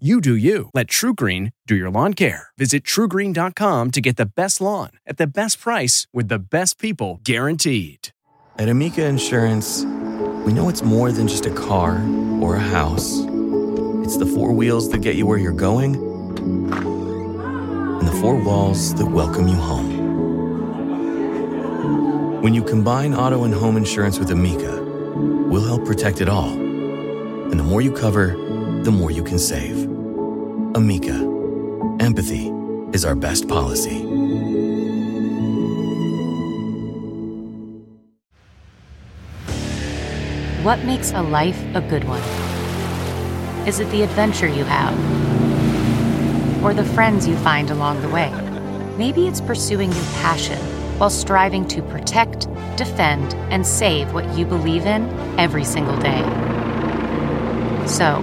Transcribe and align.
You 0.00 0.20
do 0.20 0.34
you. 0.34 0.70
Let 0.74 0.88
TruGreen 0.88 1.52
do 1.68 1.76
your 1.76 1.88
lawn 1.88 2.14
care. 2.14 2.48
Visit 2.58 2.82
trugreen.com 2.82 3.92
to 3.92 4.00
get 4.00 4.16
the 4.16 4.26
best 4.26 4.60
lawn 4.60 4.90
at 5.06 5.18
the 5.18 5.26
best 5.28 5.60
price 5.60 6.08
with 6.12 6.26
the 6.26 6.40
best 6.40 6.80
people 6.80 7.20
guaranteed. 7.22 8.08
At 8.58 8.68
Amica 8.68 9.06
Insurance, 9.06 9.84
we 10.44 10.52
know 10.52 10.68
it's 10.68 10.82
more 10.82 11.12
than 11.12 11.28
just 11.28 11.46
a 11.46 11.54
car 11.54 12.02
or 12.40 12.56
a 12.56 12.60
house. 12.60 13.20
It's 14.02 14.16
the 14.16 14.26
four 14.26 14.52
wheels 14.52 14.90
that 14.90 14.98
get 14.98 15.14
you 15.14 15.26
where 15.26 15.38
you're 15.38 15.52
going 15.52 15.94
and 15.94 18.08
the 18.08 18.18
four 18.20 18.34
walls 18.34 18.96
that 18.96 19.06
welcome 19.06 19.46
you 19.46 19.54
home. 19.54 20.02
When 22.42 22.52
you 22.52 22.64
combine 22.64 23.14
auto 23.14 23.44
and 23.44 23.54
home 23.54 23.76
insurance 23.76 24.18
with 24.18 24.32
Amica, 24.32 24.82
we'll 25.14 25.64
help 25.64 25.84
protect 25.84 26.20
it 26.20 26.28
all. 26.28 26.50
And 26.50 27.60
the 27.60 27.62
more 27.62 27.80
you 27.80 27.92
cover, 27.92 28.34
the 28.84 28.90
more 28.90 29.10
you 29.10 29.24
can 29.24 29.38
save. 29.38 29.84
Amica, 30.76 31.14
empathy 32.00 32.52
is 32.92 33.02
our 33.06 33.14
best 33.14 33.48
policy. 33.48 34.04
What 40.62 40.84
makes 40.84 41.12
a 41.12 41.22
life 41.22 41.58
a 41.74 41.80
good 41.80 42.04
one? 42.04 42.20
Is 43.66 43.80
it 43.80 43.90
the 43.90 44.02
adventure 44.02 44.48
you 44.48 44.64
have? 44.64 44.92
Or 46.62 46.74
the 46.74 46.84
friends 46.84 47.26
you 47.26 47.36
find 47.38 47.70
along 47.70 48.02
the 48.02 48.10
way? 48.10 48.30
Maybe 48.98 49.26
it's 49.26 49.40
pursuing 49.40 49.90
your 49.92 50.04
passion 50.20 50.58
while 50.98 51.08
striving 51.08 51.66
to 51.68 51.80
protect, 51.84 52.48
defend, 52.76 53.32
and 53.50 53.66
save 53.66 54.12
what 54.12 54.28
you 54.36 54.44
believe 54.44 54.84
in 54.84 55.08
every 55.38 55.64
single 55.64 55.96
day. 55.96 56.22
So, 57.86 58.22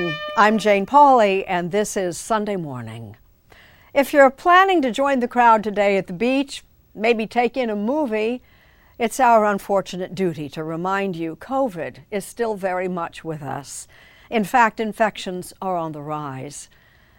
Morning. 0.00 0.18
I'm 0.36 0.58
Jane 0.58 0.86
Pauley, 0.86 1.44
and 1.46 1.70
this 1.70 1.96
is 1.96 2.18
Sunday 2.18 2.56
Morning. 2.56 3.16
If 3.92 4.12
you're 4.12 4.28
planning 4.28 4.82
to 4.82 4.90
join 4.90 5.20
the 5.20 5.28
crowd 5.28 5.62
today 5.62 5.96
at 5.96 6.08
the 6.08 6.12
beach, 6.12 6.64
maybe 6.96 7.28
take 7.28 7.56
in 7.56 7.70
a 7.70 7.76
movie, 7.76 8.42
it's 8.98 9.20
our 9.20 9.44
unfortunate 9.44 10.12
duty 10.12 10.48
to 10.48 10.64
remind 10.64 11.14
you 11.14 11.36
COVID 11.36 11.98
is 12.10 12.24
still 12.24 12.56
very 12.56 12.88
much 12.88 13.22
with 13.22 13.40
us. 13.40 13.86
In 14.30 14.42
fact, 14.42 14.80
infections 14.80 15.52
are 15.62 15.76
on 15.76 15.92
the 15.92 16.02
rise. 16.02 16.68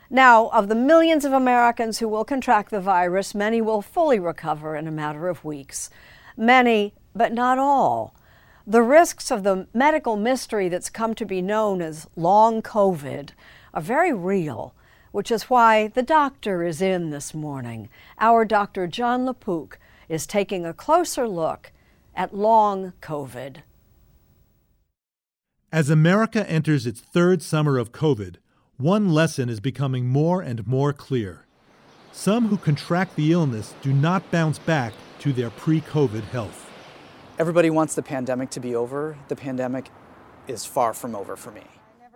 Now, 0.09 0.49
of 0.49 0.67
the 0.67 0.75
millions 0.75 1.23
of 1.23 1.31
Americans 1.31 1.99
who 1.99 2.09
will 2.09 2.25
contract 2.25 2.71
the 2.71 2.81
virus, 2.81 3.33
many 3.33 3.61
will 3.61 3.81
fully 3.81 4.19
recover 4.19 4.75
in 4.75 4.85
a 4.85 4.91
matter 4.91 5.29
of 5.29 5.45
weeks. 5.45 5.89
Many, 6.35 6.93
but 7.15 7.31
not 7.31 7.57
all. 7.57 8.13
The 8.67 8.81
risks 8.81 9.29
of 9.29 9.43
the 9.43 9.67
medical 9.75 10.17
mystery 10.17 10.69
that's 10.69 10.89
come 10.89 11.13
to 11.15 11.25
be 11.25 11.39
known 11.39 11.83
as 11.83 12.07
long 12.15 12.63
COVID 12.63 13.29
are 13.75 13.81
very 13.81 14.11
real, 14.11 14.73
which 15.11 15.29
is 15.29 15.51
why 15.51 15.89
the 15.89 16.01
doctor 16.01 16.63
is 16.63 16.81
in 16.81 17.11
this 17.11 17.35
morning. 17.35 17.89
Our 18.19 18.43
Dr. 18.43 18.87
Jon 18.87 19.27
LaPook 19.27 19.77
is 20.09 20.25
taking 20.25 20.65
a 20.65 20.73
closer 20.73 21.27
look 21.27 21.73
at 22.15 22.33
long 22.33 22.93
COVID. 23.03 23.57
As 25.71 25.91
America 25.91 26.49
enters 26.49 26.87
its 26.87 27.01
third 27.01 27.43
summer 27.43 27.77
of 27.77 27.91
COVID, 27.91 28.37
one 28.77 29.09
lesson 29.09 29.47
is 29.47 29.59
becoming 29.59 30.07
more 30.07 30.41
and 30.41 30.65
more 30.65 30.91
clear. 30.91 31.45
Some 32.11 32.47
who 32.47 32.57
contract 32.57 33.15
the 33.15 33.31
illness 33.31 33.75
do 33.83 33.93
not 33.93 34.31
bounce 34.31 34.57
back 34.57 34.93
to 35.19 35.31
their 35.33 35.51
pre 35.51 35.81
COVID 35.81 36.23
health. 36.23 36.64
Everybody 37.37 37.69
wants 37.69 37.95
the 37.95 38.01
pandemic 38.01 38.49
to 38.51 38.61
be 38.61 38.75
over. 38.75 39.17
The 39.27 39.35
pandemic 39.35 39.89
is 40.47 40.65
far 40.65 40.93
from 40.93 41.15
over 41.15 41.35
for 41.35 41.51
me. 41.51 41.63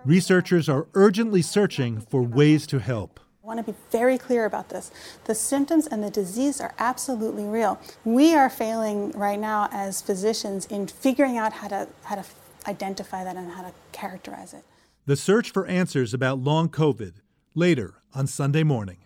Researchers 0.06 0.70
are 0.70 0.88
urgently 0.94 1.42
searching 1.42 2.00
for 2.00 2.22
ways 2.22 2.66
to 2.68 2.80
help. 2.80 3.20
I 3.44 3.48
want 3.48 3.66
to 3.66 3.70
be 3.74 3.78
very 3.92 4.18
clear 4.18 4.46
about 4.46 4.70
this. 4.70 4.92
The 5.26 5.36
symptoms 5.36 5.88
and 5.88 6.02
the 6.02 6.10
disease 6.10 6.62
are 6.62 6.74
absolutely 6.80 7.44
real. 7.44 7.82
We 8.06 8.34
are 8.34 8.50
failing 8.50 9.12
right 9.12 9.40
now 9.40 9.68
as 9.74 10.02
physicians 10.02 10.66
in 10.68 10.88
figuring 10.88 11.38
out 11.38 11.52
how 11.52 11.68
to 11.68 11.90
how 12.04 12.16
to 12.16 12.24
identify 12.66 13.26
that 13.26 13.36
and 13.36 13.52
how 13.52 13.64
to 13.64 13.74
characterize 13.92 14.54
it. 14.54 14.64
The 15.06 15.18
search 15.18 15.52
for 15.52 15.66
answers 15.66 16.14
about 16.14 16.40
long 16.40 16.70
COVID 16.70 17.16
later 17.56 17.96
on 18.14 18.28
Sunday 18.28 18.64
morning. 18.64 19.00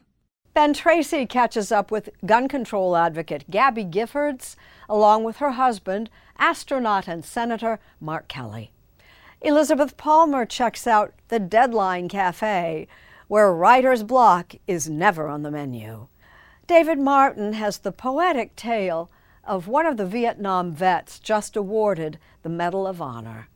Ben 0.53 0.73
Tracy 0.73 1.25
catches 1.25 1.71
up 1.71 1.89
with 1.89 2.11
gun 2.27 2.47
control 2.47 2.95
advocate 2.95 3.49
Gabby 3.49 3.83
Giffords, 3.83 4.55
along 4.87 5.23
with 5.23 5.37
her 5.37 5.51
husband, 5.51 6.11
astronaut 6.37 7.07
and 7.07 7.25
Senator 7.25 7.79
Mark 7.99 8.27
Kelly. 8.27 8.71
Elizabeth 9.41 9.97
Palmer 9.97 10.45
checks 10.45 10.85
out 10.85 11.15
the 11.29 11.39
Deadline 11.39 12.07
Cafe, 12.07 12.87
where 13.27 13.51
writer's 13.51 14.03
block 14.03 14.53
is 14.67 14.87
never 14.87 15.27
on 15.27 15.41
the 15.41 15.49
menu. 15.49 16.07
David 16.67 16.99
Martin 16.99 17.53
has 17.53 17.79
the 17.79 17.91
poetic 17.91 18.55
tale 18.55 19.09
of 19.43 19.67
one 19.67 19.87
of 19.87 19.97
the 19.97 20.05
Vietnam 20.05 20.71
vets 20.71 21.17
just 21.17 21.57
awarded 21.57 22.19
the 22.43 22.49
Medal 22.49 22.85
of 22.85 23.01
Honor, 23.01 23.49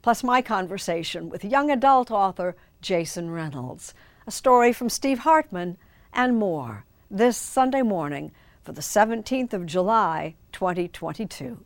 plus 0.00 0.22
my 0.22 0.40
conversation 0.42 1.28
with 1.28 1.44
young 1.44 1.72
adult 1.72 2.12
author 2.12 2.54
Jason 2.80 3.30
Reynolds, 3.30 3.94
a 4.28 4.30
story 4.30 4.72
from 4.72 4.88
Steve 4.88 5.18
Hartman 5.18 5.76
and 6.16 6.36
more 6.38 6.86
this 7.10 7.36
Sunday 7.36 7.82
morning 7.82 8.32
for 8.64 8.72
the 8.72 8.80
17th 8.80 9.52
of 9.52 9.66
July, 9.66 10.34
2022. 10.50 11.62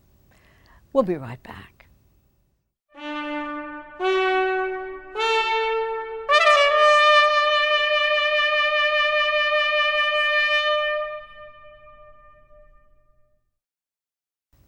We'll 0.92 1.04
be 1.04 1.14
right 1.14 1.42
back. 1.42 1.86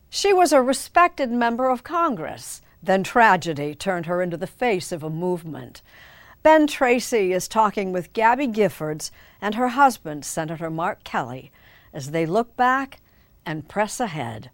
She 0.09 0.33
was 0.33 0.53
a 0.53 0.63
respected 0.63 1.33
member 1.33 1.69
of 1.69 1.83
Congress. 1.83 2.63
Then 2.81 3.03
tragedy 3.03 3.75
turned 3.75 4.07
her 4.07 4.23
into 4.23 4.37
the 4.37 4.47
face 4.47 4.93
of 4.93 5.03
a 5.03 5.11
movement. 5.11 5.83
Ben 6.43 6.67
Tracy 6.67 7.33
is 7.33 7.47
talking 7.47 7.93
with 7.93 8.13
Gabby 8.13 8.49
Giffords 8.49 9.13
and 9.41 9.55
her 9.55 9.69
husband, 9.69 10.25
Senator 10.25 10.71
Mark 10.71 11.05
Kelly, 11.05 11.53
as 11.93 12.11
they 12.11 12.27
look 12.27 12.57
back 12.57 13.01
and 13.47 13.69
press 13.69 14.01
ahead. 14.01 14.51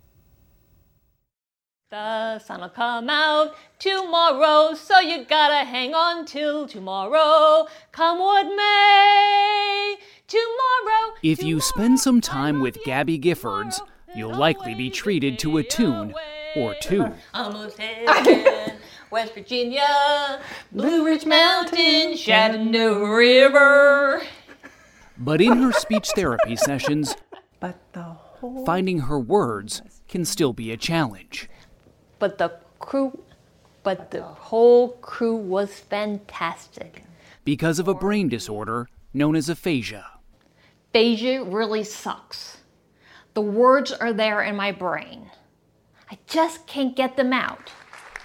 The 1.91 2.41
sun 2.41 2.61
will 2.61 2.69
come 2.69 3.09
out 3.09 3.55
tomorrow, 3.79 4.75
so 4.75 5.01
you 5.01 5.25
gotta 5.25 5.65
hang 5.65 5.95
on 5.95 6.27
till 6.27 6.69
tomorrow. 6.69 7.67
Come 7.93 8.19
what 8.19 8.45
may, 8.45 9.97
tomorrow. 10.27 11.15
If 11.23 11.43
you 11.43 11.59
spend 11.63 12.01
some 12.01 12.21
time 12.21 12.61
with 12.61 12.85
Gabby 12.85 13.19
Giffords, 13.19 13.81
you'll 14.15 14.35
likely 14.35 14.75
be 14.75 14.91
treated 14.91 15.39
to 15.39 15.57
a 15.57 15.63
tune 15.63 16.15
or 16.55 16.75
two. 16.83 17.11
Almost 19.11 19.11
heaven. 19.11 19.11
West 19.11 19.35
Virginia, 19.35 20.41
Blue 20.73 21.05
Ridge 21.05 21.27
Mountain, 21.27 22.17
Shenandoah 22.17 23.17
River. 23.17 24.23
But 25.17 25.41
in 25.41 25.59
her 25.63 25.73
speech 25.73 26.09
therapy 26.15 26.57
sessions, 26.57 27.17
But 27.61 27.77
the 27.93 28.03
whole 28.03 28.65
finding 28.65 29.01
her 29.01 29.19
words 29.19 29.83
can 30.09 30.25
still 30.25 30.53
be 30.53 30.71
a 30.71 30.77
challenge. 30.77 31.49
But 32.19 32.39
the 32.39 32.53
crew, 32.79 33.19
but 33.83 34.11
the 34.11 34.23
whole 34.23 34.91
crew 35.01 35.37
was 35.37 35.73
fantastic. 35.81 37.03
because 37.45 37.79
of 37.79 37.89
a 37.89 37.95
brain 37.95 38.29
disorder 38.29 38.89
known 39.15 39.35
as 39.35 39.49
aphasia. 39.49 40.05
Aphasia 40.91 41.43
really 41.45 41.83
sucks. 41.83 42.59
The 43.35 43.41
words 43.41 43.91
are 43.93 44.13
there 44.13 44.43
in 44.43 44.55
my 44.57 44.71
brain. 44.73 45.31
I 46.11 46.19
just 46.27 46.67
can't 46.67 46.95
get 46.95 47.17
them 47.17 47.33
out. 47.33 47.71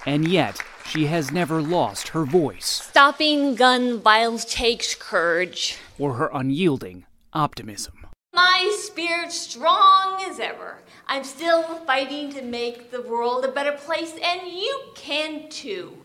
And 0.06 0.28
yet, 0.28 0.60
she 0.86 1.06
has 1.08 1.32
never 1.32 1.62
lost 1.62 2.10
her 2.10 2.26
voice 2.26 2.82
Stopping 2.90 3.56
gun 3.56 4.00
violence 4.00 4.46
takes 4.46 4.96
courage. 4.96 5.78
or 5.98 6.14
her 6.16 6.30
unyielding 6.34 7.06
optimism. 7.34 7.94
My 8.34 8.76
spirit's 8.80 9.38
strong 9.40 10.24
as 10.28 10.40
ever. 10.40 10.80
I'm 11.08 11.24
still 11.24 11.62
fighting 11.86 12.32
to 12.34 12.42
make 12.42 12.90
the 12.92 13.02
world 13.02 13.46
a 13.46 13.52
better 13.52 13.74
place, 13.74 14.14
and 14.24 14.42
you 14.52 14.82
can 14.96 15.50
too. 15.50 15.98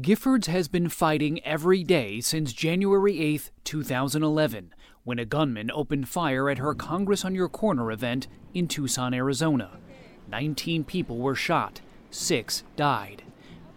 Giffords 0.00 0.46
has 0.46 0.68
been 0.68 0.88
fighting 0.88 1.44
every 1.44 1.82
day 1.84 2.20
since 2.20 2.52
January 2.52 3.20
8, 3.20 3.50
2011, 3.64 4.72
when 5.04 5.18
a 5.18 5.24
gunman 5.24 5.70
opened 5.72 6.08
fire 6.08 6.48
at 6.48 6.58
her 6.58 6.74
Congress 6.74 7.24
on 7.24 7.34
Your 7.34 7.48
Corner 7.48 7.90
event 7.92 8.26
in 8.54 8.66
Tucson, 8.68 9.12
Arizona. 9.14 9.78
19 10.28 10.84
people 10.84 11.18
were 11.18 11.34
shot, 11.34 11.80
six 12.10 12.62
died. 12.76 13.22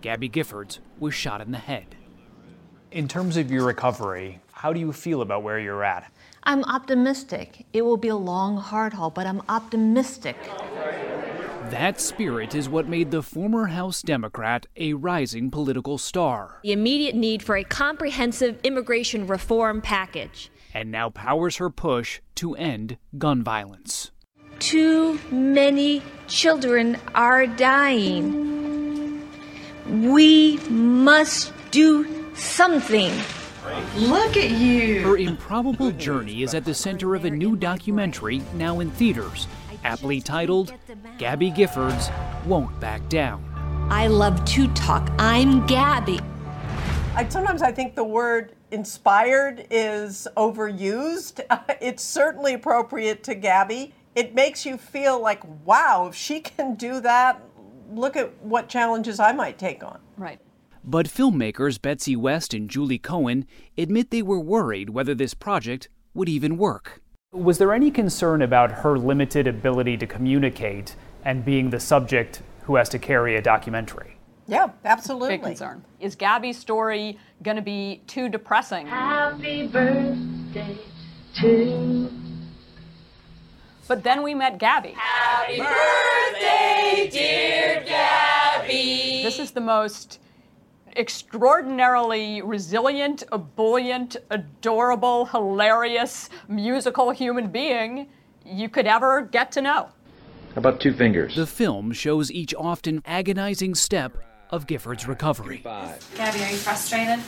Gabby 0.04 0.28
Giffords 0.30 0.80
was 1.00 1.14
shot 1.14 1.40
in 1.40 1.52
the 1.52 1.58
head. 1.58 1.96
In 2.92 3.08
terms 3.08 3.38
of 3.38 3.50
your 3.50 3.66
recovery, 3.66 4.42
how 4.52 4.74
do 4.74 4.80
you 4.82 4.92
feel 4.92 5.22
about 5.22 5.44
where 5.44 5.58
you're 5.58 5.84
at? 5.84 6.12
I'm 6.44 6.62
optimistic. 6.66 7.66
It 7.72 7.84
will 7.84 7.96
be 7.96 8.10
a 8.10 8.16
long, 8.18 8.58
hard 8.58 8.92
haul, 8.92 9.10
but 9.10 9.26
I'm 9.26 9.42
optimistic. 9.48 10.36
That 11.70 12.02
spirit 12.02 12.54
is 12.54 12.68
what 12.68 12.90
made 12.90 13.12
the 13.12 13.24
former 13.24 13.68
House 13.68 14.02
Democrat 14.02 14.66
a 14.76 14.92
rising 14.92 15.50
political 15.50 15.98
star, 15.98 16.60
The 16.64 16.74
immediate 16.74 17.16
need 17.16 17.42
for 17.42 17.56
a 17.56 17.64
comprehensive 17.64 18.60
immigration 18.64 19.26
reform 19.26 19.82
package. 19.82 20.52
and 20.74 20.92
now 20.92 21.10
powers 21.10 21.56
her 21.58 21.70
push 21.70 22.20
to 22.36 22.56
end 22.56 22.98
gun 23.18 23.42
violence. 23.42 24.12
Too 24.60 25.18
many 25.32 26.02
children 26.28 26.98
are 27.16 27.48
dying. 27.48 28.63
We 29.88 30.58
must 30.70 31.54
do 31.72 32.34
something. 32.36 33.12
Look 33.96 34.38
at 34.38 34.52
you. 34.52 35.02
Her 35.02 35.18
improbable 35.18 35.92
journey 35.92 36.44
is 36.44 36.54
at 36.54 36.66
the 36.66 36.74
center 36.74 37.16
of 37.16 37.26
a 37.26 37.30
new 37.30 37.56
documentary 37.56 38.42
now 38.56 38.80
in 38.80 38.92
theaters, 38.92 39.48
aptly 39.84 40.22
titled 40.22 40.74
Gabby 41.18 41.52
Giffords 41.52 42.12
Won't 42.46 42.78
Back 42.80 43.08
Down. 43.10 43.44
I 43.90 44.08
love 44.08 44.44
to 44.46 44.68
talk. 44.74 45.12
I'm 45.20 45.66
Gabby. 45.68 46.20
I, 47.16 47.28
sometimes 47.28 47.62
I 47.62 47.72
think 47.72 47.96
the 47.96 48.04
word 48.04 48.56
inspired 48.72 49.68
is 49.70 50.28
overused. 50.36 51.42
It's 51.82 52.04
certainly 52.04 52.54
appropriate 52.54 53.24
to 53.26 53.36
Gabby. 53.36 53.94
It 54.16 54.34
makes 54.34 54.66
you 54.66 54.78
feel 54.78 55.22
like, 55.22 55.44
wow, 55.66 56.08
if 56.08 56.16
she 56.16 56.40
can 56.40 56.76
do 56.76 57.00
that, 57.02 57.42
look 57.92 58.16
at 58.16 58.32
what 58.44 58.70
challenges 58.70 59.20
I 59.20 59.32
might 59.32 59.58
take 59.58 59.84
on. 59.84 60.00
Right. 60.18 60.40
But 60.84 61.08
filmmakers 61.08 61.82
Betsy 61.82 62.16
West 62.16 62.54
and 62.54 62.70
Julie 62.70 62.98
Cohen 62.98 63.46
admit 63.78 64.12
they 64.12 64.22
were 64.22 64.40
worried 64.40 64.90
whether 64.90 65.16
this 65.16 65.34
project 65.34 65.88
would 66.14 66.28
even 66.28 66.58
work. 66.58 67.02
Was 67.32 67.58
there 67.58 67.74
any 67.74 67.90
concern 67.90 68.42
about 68.42 68.72
her 68.72 68.98
limited 68.98 69.48
ability 69.48 69.98
to 69.98 70.06
communicate 70.06 70.96
and 71.26 71.44
being 71.46 71.70
the 71.70 71.80
subject 71.80 72.44
who 72.64 72.76
has 72.76 72.90
to 72.90 73.00
carry 73.00 73.36
a 73.38 73.42
documentary? 73.42 74.18
Yeah, 74.46 74.72
absolutely. 74.84 75.30
Big 75.38 75.44
concern. 75.44 75.84
Is 76.00 76.16
Gabby's 76.16 76.60
story 76.60 77.18
going 77.42 77.56
to 77.56 77.64
be 77.64 78.02
too 78.08 78.28
depressing? 78.28 78.86
Happy 78.86 79.68
birthday 79.68 80.78
to 81.36 82.12
But 83.88 84.04
then 84.04 84.22
we 84.22 84.34
met 84.34 84.58
Gabby. 84.60 84.94
Happy 84.98 85.58
birthday, 85.60 87.10
dear 87.10 87.73
Gabby. 87.73 87.73
This 89.24 89.40
is 89.40 89.52
the 89.52 89.62
most 89.62 90.20
extraordinarily 90.98 92.42
resilient, 92.42 93.24
ebullient, 93.32 94.18
adorable, 94.30 95.26
hilarious, 95.28 96.30
musical 96.50 97.12
human 97.12 97.48
being 97.48 98.10
you 98.46 98.68
could 98.68 98.86
ever 98.86 99.22
get 99.22 99.50
to 99.54 99.62
know. 99.62 99.90
How 100.54 100.58
about 100.60 100.82
two 100.82 100.94
fingers? 100.94 101.36
The 101.38 101.48
film 101.48 101.94
shows 101.94 102.32
each 102.32 102.54
often 102.54 103.02
agonizing 103.06 103.76
step 103.76 104.18
of 104.50 104.68
Giffords' 104.68 105.08
recovery, 105.08 105.60
Gabby, 106.16 106.44
are 106.44 106.52
you 106.52 106.58
frustrated? 106.58 107.20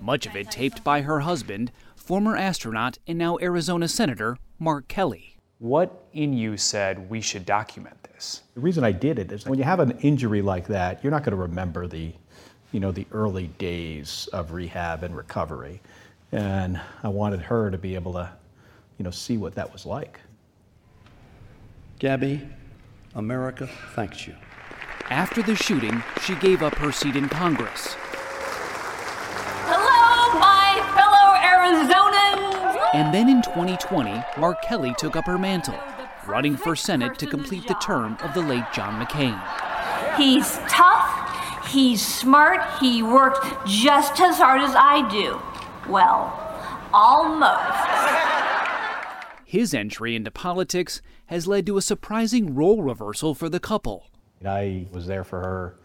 much 0.00 0.26
of 0.26 0.34
it 0.34 0.50
taped 0.50 0.82
by 0.82 1.02
her 1.02 1.20
husband, 1.20 1.70
former 1.94 2.36
astronaut 2.36 2.98
and 3.06 3.18
now 3.18 3.38
Arizona 3.40 3.86
Senator 3.86 4.36
Mark 4.58 4.88
Kelly. 4.88 5.36
What 5.58 6.06
in 6.12 6.32
you 6.32 6.56
said 6.56 7.08
we 7.08 7.20
should 7.20 7.46
document 7.46 8.01
this? 8.22 8.42
The 8.54 8.60
reason 8.60 8.84
I 8.84 8.92
did 8.92 9.18
it 9.18 9.32
is 9.32 9.46
when 9.46 9.58
you 9.58 9.64
have 9.64 9.80
an 9.80 9.98
injury 10.00 10.42
like 10.42 10.68
that, 10.68 11.02
you're 11.02 11.10
not 11.10 11.24
going 11.24 11.36
to 11.36 11.42
remember 11.42 11.88
the, 11.88 12.12
you 12.70 12.78
know, 12.78 12.92
the 12.92 13.06
early 13.10 13.48
days 13.58 14.28
of 14.32 14.52
rehab 14.52 15.02
and 15.02 15.16
recovery. 15.16 15.80
And 16.30 16.80
I 17.02 17.08
wanted 17.08 17.40
her 17.40 17.70
to 17.70 17.78
be 17.78 17.96
able 17.96 18.12
to, 18.14 18.30
you 18.98 19.04
know, 19.04 19.10
see 19.10 19.36
what 19.36 19.56
that 19.56 19.72
was 19.72 19.84
like. 19.84 20.20
Gabby, 21.98 22.48
America 23.14 23.68
thanks 23.94 24.26
you. 24.26 24.34
After 25.10 25.42
the 25.42 25.56
shooting, 25.56 26.02
she 26.22 26.36
gave 26.36 26.62
up 26.62 26.74
her 26.76 26.92
seat 26.92 27.16
in 27.16 27.28
Congress. 27.28 27.96
Hello, 29.66 30.38
my 30.38 30.78
fellow 30.94 31.34
Arizonans! 31.42 32.88
And 32.94 33.12
then 33.12 33.28
in 33.28 33.42
2020, 33.42 34.22
Mark 34.38 34.62
Kelly 34.62 34.94
took 34.96 35.16
up 35.16 35.24
her 35.26 35.38
mantle, 35.38 35.78
running 36.26 36.56
for 36.56 36.76
Senate 36.76 37.18
to 37.18 37.26
complete 37.26 37.66
the 37.66 37.74
term 37.74 38.16
of 38.22 38.34
the 38.34 38.42
late 38.42 38.64
John 38.72 39.04
McCain. 39.04 39.40
He's 40.16 40.58
tough, 40.68 41.68
he's 41.68 42.04
smart, 42.06 42.60
he 42.80 43.02
worked 43.02 43.46
just 43.66 44.20
as 44.20 44.38
hard 44.38 44.60
as 44.60 44.74
I 44.74 45.08
do. 45.10 45.40
Well, 45.90 46.38
almost. 46.92 48.32
His 49.44 49.74
entry 49.74 50.16
into 50.16 50.30
politics 50.30 51.02
has 51.26 51.46
led 51.46 51.66
to 51.66 51.76
a 51.76 51.82
surprising 51.82 52.54
role 52.54 52.82
reversal 52.82 53.34
for 53.34 53.48
the 53.48 53.60
couple. 53.60 54.06
I 54.46 54.86
was 54.92 55.06
there 55.06 55.24
for 55.24 55.40
her, 55.40 55.78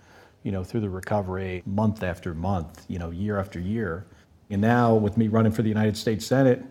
you 0.43 0.51
know, 0.51 0.63
through 0.63 0.81
the 0.81 0.89
recovery 0.89 1.63
month 1.65 2.03
after 2.03 2.33
month, 2.33 2.85
you 2.87 2.99
know, 2.99 3.11
year 3.11 3.37
after 3.37 3.59
year. 3.59 4.07
And 4.49 4.61
now 4.61 4.95
with 4.95 5.17
me 5.17 5.27
running 5.27 5.51
for 5.51 5.61
the 5.61 5.69
United 5.69 5.97
States 5.97 6.25
Senate, 6.25 6.63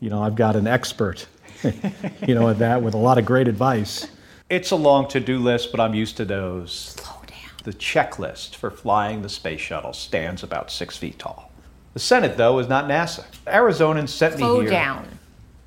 you 0.00 0.10
know, 0.10 0.22
I've 0.22 0.34
got 0.34 0.56
an 0.56 0.66
expert, 0.66 1.26
you 2.26 2.34
know, 2.34 2.48
at 2.48 2.58
that 2.58 2.82
with 2.82 2.94
a 2.94 2.98
lot 2.98 3.18
of 3.18 3.24
great 3.24 3.48
advice. 3.48 4.08
It's 4.50 4.70
a 4.70 4.76
long 4.76 5.08
to 5.08 5.20
do 5.20 5.38
list, 5.38 5.70
but 5.70 5.80
I'm 5.80 5.94
used 5.94 6.16
to 6.18 6.24
those. 6.24 6.72
Slow 6.72 7.14
down. 7.26 7.50
The 7.64 7.72
checklist 7.72 8.56
for 8.56 8.70
flying 8.70 9.22
the 9.22 9.28
space 9.28 9.60
shuttle 9.60 9.92
stands 9.92 10.42
about 10.42 10.70
six 10.70 10.96
feet 10.96 11.18
tall. 11.18 11.50
The 11.94 12.00
Senate, 12.00 12.36
though, 12.36 12.58
is 12.58 12.68
not 12.68 12.86
NASA. 12.86 13.24
Arizonans 13.46 14.08
sent 14.10 14.36
me 14.36 14.42
here. 14.42 14.50
Slow 14.50 14.64
down. 14.66 15.08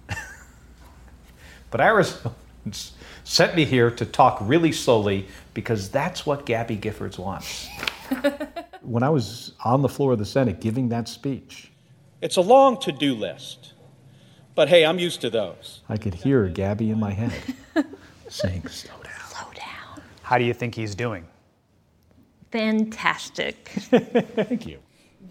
But 1.71 1.81
Arizonans 1.81 2.91
sent 3.23 3.55
me 3.55 3.65
here 3.65 3.91
to 3.91 4.05
talk 4.05 4.37
really 4.39 4.71
slowly 4.71 5.27
because 5.53 5.89
that's 5.89 6.25
what 6.25 6.45
Gabby 6.45 6.77
Giffords 6.77 7.17
wants. 7.17 7.67
When 8.81 9.01
I 9.01 9.09
was 9.09 9.53
on 9.63 9.81
the 9.81 9.89
floor 9.89 10.11
of 10.13 10.19
the 10.19 10.25
Senate 10.27 10.61
giving 10.61 10.89
that 10.89 11.07
speech, 11.07 11.71
It's 12.21 12.35
a 12.37 12.41
long 12.41 12.79
to 12.81 12.91
do 12.91 13.15
list, 13.15 13.73
but 14.55 14.69
hey, 14.69 14.85
I'm 14.85 14.99
used 14.99 15.21
to 15.21 15.29
those. 15.29 15.81
I 15.89 15.97
could 15.97 16.13
hear 16.13 16.47
Gabby 16.47 16.89
in 16.89 16.99
my 16.99 17.11
head 17.11 17.33
saying, 18.29 18.67
slow 18.67 18.95
down. 19.03 19.29
Slow 19.29 19.51
down. 19.53 20.01
How 20.23 20.37
do 20.37 20.45
you 20.45 20.53
think 20.53 20.75
he's 20.75 20.95
doing? 20.95 21.25
Fantastic. 22.51 23.67
Thank 23.69 24.65
you. 24.65 24.79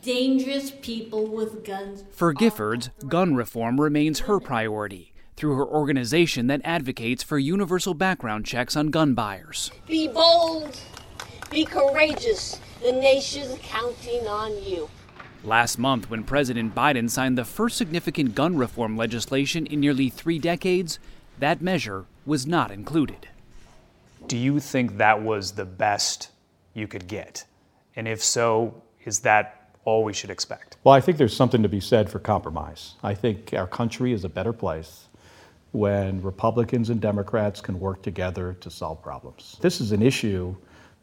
Dangerous 0.02 0.70
people 0.70 1.26
with 1.26 1.64
guns. 1.64 2.04
For 2.10 2.34
Giffords, 2.34 2.90
gun 3.08 3.34
reform 3.34 3.80
remains 3.80 4.20
her 4.20 4.38
priority 4.38 5.14
through 5.36 5.56
her 5.56 5.64
organization 5.66 6.46
that 6.48 6.60
advocates 6.64 7.22
for 7.22 7.38
universal 7.38 7.94
background 7.94 8.44
checks 8.44 8.76
on 8.76 8.88
gun 8.88 9.14
buyers. 9.14 9.70
Be 9.86 10.06
bold, 10.08 10.78
be 11.50 11.64
courageous. 11.64 12.60
The 12.82 12.92
nation's 12.92 13.58
counting 13.62 14.26
on 14.28 14.62
you. 14.62 14.88
Last 15.44 15.78
month, 15.78 16.08
when 16.08 16.24
President 16.24 16.74
Biden 16.74 17.10
signed 17.10 17.36
the 17.36 17.44
first 17.44 17.76
significant 17.76 18.34
gun 18.34 18.56
reform 18.56 18.96
legislation 18.96 19.66
in 19.66 19.78
nearly 19.78 20.08
three 20.08 20.38
decades, 20.38 20.98
that 21.38 21.60
measure 21.60 22.06
was 22.24 22.46
not 22.46 22.70
included. 22.70 23.28
Do 24.26 24.38
you 24.38 24.58
think 24.58 24.96
that 24.96 25.20
was 25.20 25.52
the 25.52 25.66
best 25.66 26.30
you 26.72 26.88
could 26.88 27.06
get? 27.06 27.44
And 27.94 28.08
if 28.08 28.24
so, 28.24 28.82
is 29.04 29.20
that 29.20 29.68
all 29.84 30.02
we 30.02 30.14
should 30.14 30.30
expect? 30.30 30.78
Well, 30.82 30.94
I 30.94 31.00
think 31.02 31.18
there's 31.18 31.36
something 31.36 31.62
to 31.62 31.68
be 31.68 31.80
said 31.80 32.08
for 32.08 32.20
compromise. 32.20 32.94
I 33.02 33.12
think 33.12 33.52
our 33.52 33.66
country 33.66 34.14
is 34.14 34.24
a 34.24 34.30
better 34.30 34.54
place 34.54 35.08
when 35.72 36.22
Republicans 36.22 36.88
and 36.88 37.02
Democrats 37.02 37.60
can 37.60 37.78
work 37.78 38.00
together 38.00 38.56
to 38.60 38.70
solve 38.70 39.02
problems. 39.02 39.58
This 39.60 39.82
is 39.82 39.92
an 39.92 40.00
issue 40.00 40.56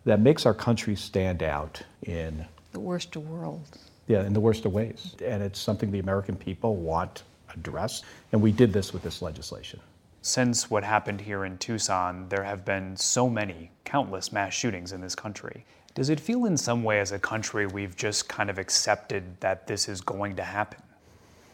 that 0.06 0.20
makes 0.20 0.48
our 0.48 0.56
country 0.56 0.96
stand 0.96 1.44
out 1.44 1.80
in 2.08 2.44
The 2.72 2.80
worst 2.80 3.16
of 3.16 3.30
worlds. 3.30 3.91
Yeah, 4.08 4.26
in 4.26 4.34
the 4.34 4.40
worst 4.40 4.66
of 4.66 4.74
ways. 4.74 5.16
And 5.24 5.42
it's 5.42 5.60
something 5.60 5.92
the 5.92 6.00
American 6.00 6.36
people 6.36 6.76
want 6.76 7.24
addressed. 7.54 8.06
And 8.32 8.42
we 8.42 8.52
did 8.52 8.74
this 8.74 8.94
with 8.94 9.04
this 9.04 9.22
legislation. 9.22 9.80
Since 10.22 10.70
what 10.70 10.84
happened 10.84 11.22
here 11.22 11.46
in 11.46 11.58
Tucson, 11.58 12.28
there 12.30 12.44
have 12.44 12.64
been 12.64 12.96
so 12.96 13.30
many, 13.30 13.72
countless 13.86 14.32
mass 14.32 14.54
shootings 14.54 14.92
in 14.92 15.02
this 15.02 15.16
country. 15.16 15.66
Does 15.96 16.10
it 16.10 16.20
feel 16.20 16.46
in 16.46 16.56
some 16.56 16.84
way 16.84 17.00
as 17.00 17.12
a 17.12 17.20
country 17.20 17.66
we've 17.66 17.96
just 17.96 18.30
kind 18.30 18.50
of 18.50 18.58
accepted 18.58 19.24
that 19.42 19.68
this 19.68 19.90
is 19.90 20.00
going 20.00 20.36
to 20.36 20.44
happen? 20.44 20.82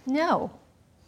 No. 0.06 0.51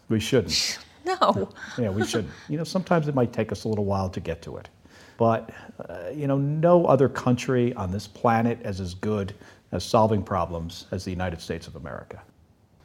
We 0.08 0.20
shouldn't. 0.20 0.80
No. 1.06 1.50
Yeah, 1.78 1.90
we 1.90 2.06
shouldn't. 2.06 2.32
You 2.50 2.58
know, 2.58 2.64
sometimes 2.64 3.08
it 3.08 3.16
might 3.16 3.34
take 3.34 3.52
us 3.52 3.64
a 3.64 3.68
little 3.68 3.86
while 3.86 4.10
to 4.10 4.20
get 4.20 4.44
to 4.44 4.58
it. 4.58 4.70
But, 5.18 5.50
uh, 5.90 6.10
you 6.14 6.28
know, 6.28 6.38
no 6.38 6.86
other 6.86 7.10
country 7.10 7.74
on 7.74 7.90
this 7.90 8.06
planet 8.06 8.60
as 8.64 8.80
is 8.80 8.90
as 8.90 8.94
good 8.94 9.34
at 9.72 9.82
solving 9.82 10.24
problems 10.24 10.86
as 10.92 11.06
the 11.06 11.12
United 11.12 11.42
States 11.42 11.68
of 11.68 11.76
America. 11.76 12.22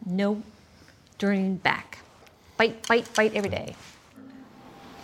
No 0.07 0.43
turning 1.19 1.57
back. 1.57 1.99
Fight, 2.57 2.85
fight, 2.87 3.07
fight 3.07 3.35
every 3.35 3.51
day. 3.51 3.75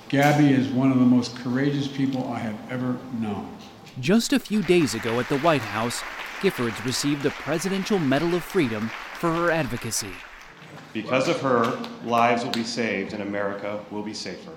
Gabby 0.09 0.53
is 0.53 0.69
one 0.69 0.91
of 0.91 0.99
the 0.99 1.05
most 1.05 1.37
courageous 1.37 1.87
people 1.87 2.29
I 2.33 2.39
have 2.39 2.59
ever 2.71 2.99
known. 3.21 3.57
Just 4.01 4.33
a 4.33 4.39
few 4.39 4.63
days 4.63 4.95
ago 4.95 5.21
at 5.21 5.29
the 5.29 5.39
White 5.39 5.61
House, 5.61 6.03
Giffords 6.41 6.85
received 6.85 7.23
the 7.23 7.31
Presidential 7.31 7.99
Medal 7.99 8.35
of 8.35 8.43
Freedom 8.43 8.91
for 9.15 9.33
her 9.33 9.51
advocacy. 9.51 10.13
Because 10.93 11.29
of 11.29 11.41
her, 11.41 11.79
lives 12.05 12.45
will 12.45 12.53
be 12.53 12.65
saved 12.65 13.13
and 13.13 13.23
America 13.23 13.79
will 13.91 14.03
be 14.03 14.15
safer. 14.15 14.53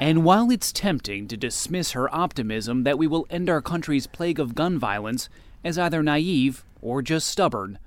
And 0.00 0.24
while 0.24 0.50
it's 0.50 0.72
tempting 0.72 1.28
to 1.28 1.36
dismiss 1.36 1.92
her 1.92 2.12
optimism 2.14 2.82
that 2.82 2.98
we 2.98 3.06
will 3.06 3.26
end 3.30 3.48
our 3.48 3.62
country's 3.62 4.06
plague 4.08 4.40
of 4.40 4.54
gun 4.54 4.78
violence 4.78 5.28
as 5.62 5.78
either 5.78 6.02
naive 6.02 6.64
or 6.82 7.00
just 7.00 7.28
stubborn, 7.28 7.78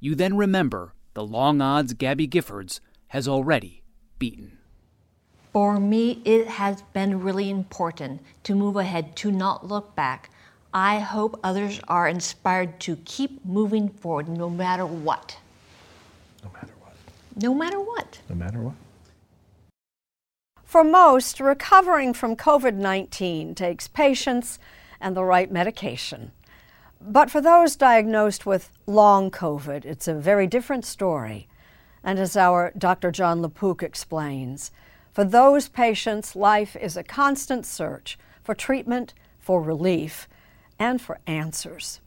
you 0.00 0.14
then 0.14 0.36
remember 0.36 0.94
the 1.14 1.24
long 1.24 1.60
odds 1.60 1.92
Gabby 1.92 2.26
Giffords 2.26 2.80
has 3.08 3.28
already 3.28 3.82
beaten. 4.18 4.56
For 5.52 5.78
me, 5.78 6.22
it 6.24 6.46
has 6.46 6.82
been 6.92 7.20
really 7.22 7.50
important 7.50 8.22
to 8.44 8.54
move 8.54 8.76
ahead, 8.76 9.14
to 9.16 9.30
not 9.30 9.66
look 9.66 9.94
back. 9.94 10.30
I 10.72 11.00
hope 11.00 11.38
others 11.42 11.80
are 11.88 12.08
inspired 12.08 12.80
to 12.80 12.96
keep 13.04 13.44
moving 13.44 13.88
forward 13.88 14.28
no 14.28 14.48
matter 14.48 14.86
what. 14.86 15.36
No 16.42 16.50
matter 16.54 16.72
what. 16.80 16.94
No 17.36 17.54
matter 17.54 17.80
what. 17.80 18.20
No 18.28 18.36
matter 18.36 18.60
what. 18.60 18.74
For 20.70 20.84
most, 20.84 21.40
recovering 21.40 22.14
from 22.14 22.36
COVID 22.36 22.74
19 22.74 23.56
takes 23.56 23.88
patience 23.88 24.60
and 25.00 25.16
the 25.16 25.24
right 25.24 25.50
medication. 25.50 26.30
But 27.00 27.28
for 27.28 27.40
those 27.40 27.74
diagnosed 27.74 28.46
with 28.46 28.70
long 28.86 29.32
COVID, 29.32 29.84
it's 29.84 30.06
a 30.06 30.14
very 30.14 30.46
different 30.46 30.84
story. 30.84 31.48
And 32.04 32.20
as 32.20 32.36
our 32.36 32.70
Dr. 32.78 33.10
Jon 33.10 33.42
LaPook 33.42 33.82
explains, 33.82 34.70
for 35.10 35.24
those 35.24 35.68
patients, 35.68 36.36
life 36.36 36.76
is 36.76 36.96
a 36.96 37.02
constant 37.02 37.66
search 37.66 38.16
for 38.44 38.54
treatment, 38.54 39.12
for 39.40 39.60
relief, 39.60 40.28
and 40.78 41.02
for 41.02 41.18
answers. 41.26 42.00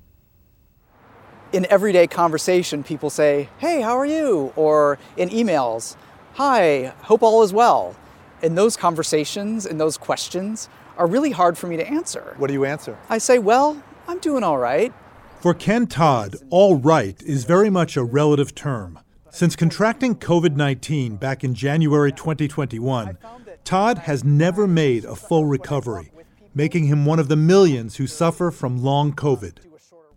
In 1.51 1.67
everyday 1.69 2.07
conversation, 2.07 2.81
people 2.81 3.09
say, 3.09 3.49
Hey, 3.57 3.81
how 3.81 3.97
are 3.97 4.05
you? 4.05 4.53
Or 4.55 4.99
in 5.17 5.27
emails, 5.31 5.97
Hi, 6.35 6.93
hope 7.01 7.23
all 7.23 7.43
is 7.43 7.51
well. 7.51 7.97
And 8.43 8.57
those 8.57 8.75
conversations 8.75 9.65
and 9.65 9.79
those 9.79 9.97
questions 9.97 10.67
are 10.97 11.07
really 11.07 11.31
hard 11.31 11.57
for 11.57 11.67
me 11.67 11.77
to 11.77 11.87
answer. 11.87 12.35
What 12.37 12.47
do 12.47 12.53
you 12.53 12.65
answer? 12.65 12.97
I 13.09 13.17
say, 13.17 13.39
Well, 13.39 13.81
I'm 14.07 14.19
doing 14.19 14.43
all 14.43 14.57
right. 14.57 14.93
For 15.39 15.53
Ken 15.53 15.87
Todd, 15.87 16.35
all 16.49 16.75
right 16.75 17.21
is 17.23 17.45
very 17.45 17.69
much 17.69 17.95
a 17.95 18.03
relative 18.03 18.53
term. 18.53 18.99
Since 19.31 19.55
contracting 19.55 20.15
COVID 20.15 20.55
19 20.55 21.15
back 21.15 21.43
in 21.43 21.55
January 21.55 22.11
2021, 22.11 23.17
Todd 23.63 23.99
has 23.99 24.23
never 24.23 24.67
made 24.67 25.05
a 25.05 25.15
full 25.15 25.45
recovery, 25.45 26.11
making 26.53 26.85
him 26.87 27.05
one 27.05 27.19
of 27.19 27.29
the 27.29 27.37
millions 27.37 27.95
who 27.95 28.07
suffer 28.07 28.51
from 28.51 28.83
long 28.83 29.13
COVID. 29.13 29.57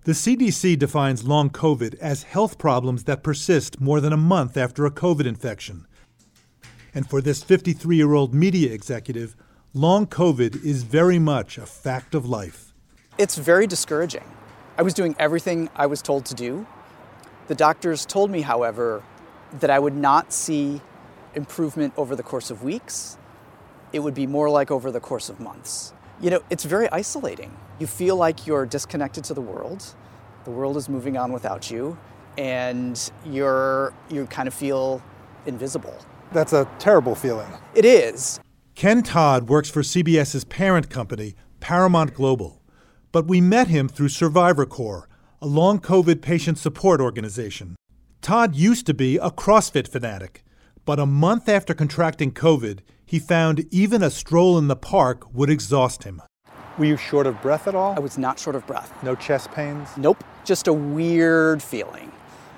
The 0.04 0.12
CDC 0.12 0.78
defines 0.78 1.26
long 1.26 1.50
COVID 1.50 1.94
as 2.00 2.24
health 2.24 2.58
problems 2.58 3.04
that 3.04 3.22
persist 3.22 3.80
more 3.80 4.00
than 4.00 4.12
a 4.12 4.16
month 4.16 4.56
after 4.56 4.84
a 4.84 4.90
COVID 4.90 5.26
infection. 5.26 5.86
And 6.96 7.06
for 7.06 7.20
this 7.20 7.42
53 7.42 7.94
year 7.94 8.14
old 8.14 8.32
media 8.32 8.72
executive, 8.72 9.36
long 9.74 10.06
COVID 10.06 10.64
is 10.64 10.82
very 10.82 11.18
much 11.18 11.58
a 11.58 11.66
fact 11.66 12.14
of 12.14 12.24
life. 12.24 12.72
It's 13.18 13.36
very 13.36 13.66
discouraging. 13.66 14.24
I 14.78 14.82
was 14.82 14.94
doing 14.94 15.14
everything 15.18 15.68
I 15.76 15.84
was 15.88 16.00
told 16.00 16.24
to 16.24 16.34
do. 16.34 16.66
The 17.48 17.54
doctors 17.54 18.06
told 18.06 18.30
me, 18.30 18.40
however, 18.40 19.02
that 19.60 19.68
I 19.68 19.78
would 19.78 19.94
not 19.94 20.32
see 20.32 20.80
improvement 21.34 21.92
over 21.98 22.16
the 22.16 22.22
course 22.22 22.50
of 22.50 22.62
weeks. 22.62 23.18
It 23.92 23.98
would 23.98 24.14
be 24.14 24.26
more 24.26 24.48
like 24.48 24.70
over 24.70 24.90
the 24.90 25.00
course 25.00 25.28
of 25.28 25.38
months. 25.38 25.92
You 26.18 26.30
know, 26.30 26.40
it's 26.48 26.64
very 26.64 26.88
isolating. 26.88 27.54
You 27.78 27.86
feel 27.86 28.16
like 28.16 28.46
you're 28.46 28.64
disconnected 28.64 29.22
to 29.24 29.34
the 29.34 29.42
world. 29.42 29.84
The 30.44 30.50
world 30.50 30.78
is 30.78 30.88
moving 30.88 31.18
on 31.18 31.30
without 31.30 31.70
you, 31.70 31.98
and 32.38 32.98
you're 33.26 33.92
you 34.08 34.24
kind 34.28 34.48
of 34.48 34.54
feel 34.54 35.02
invisible. 35.44 35.94
That's 36.32 36.52
a 36.52 36.68
terrible 36.78 37.14
feeling. 37.14 37.50
It 37.74 37.84
is. 37.84 38.40
Ken 38.74 39.02
Todd 39.02 39.48
works 39.48 39.70
for 39.70 39.82
CBS's 39.82 40.44
parent 40.44 40.90
company, 40.90 41.34
Paramount 41.60 42.14
Global. 42.14 42.62
But 43.10 43.26
we 43.26 43.40
met 43.40 43.68
him 43.68 43.88
through 43.88 44.10
Survivor 44.10 44.66
Corps, 44.66 45.08
a 45.40 45.46
long 45.46 45.80
COVID 45.80 46.20
patient 46.20 46.58
support 46.58 47.00
organization. 47.00 47.76
Todd 48.20 48.54
used 48.54 48.86
to 48.86 48.94
be 48.94 49.16
a 49.16 49.30
CrossFit 49.30 49.88
fanatic, 49.88 50.44
but 50.84 50.98
a 50.98 51.06
month 51.06 51.48
after 51.48 51.74
contracting 51.74 52.32
COVID, 52.32 52.80
he 53.04 53.18
found 53.18 53.64
even 53.70 54.02
a 54.02 54.10
stroll 54.10 54.58
in 54.58 54.68
the 54.68 54.76
park 54.76 55.32
would 55.32 55.48
exhaust 55.48 56.04
him. 56.04 56.20
Were 56.76 56.84
you 56.84 56.96
short 56.96 57.26
of 57.26 57.40
breath 57.40 57.66
at 57.68 57.74
all? 57.74 57.94
I 57.94 58.00
was 58.00 58.18
not 58.18 58.38
short 58.38 58.56
of 58.56 58.66
breath. 58.66 58.92
No 59.02 59.14
chest 59.14 59.50
pains? 59.52 59.88
Nope. 59.96 60.22
Just 60.44 60.66
a 60.66 60.72
weird 60.72 61.62
feeling. 61.62 62.12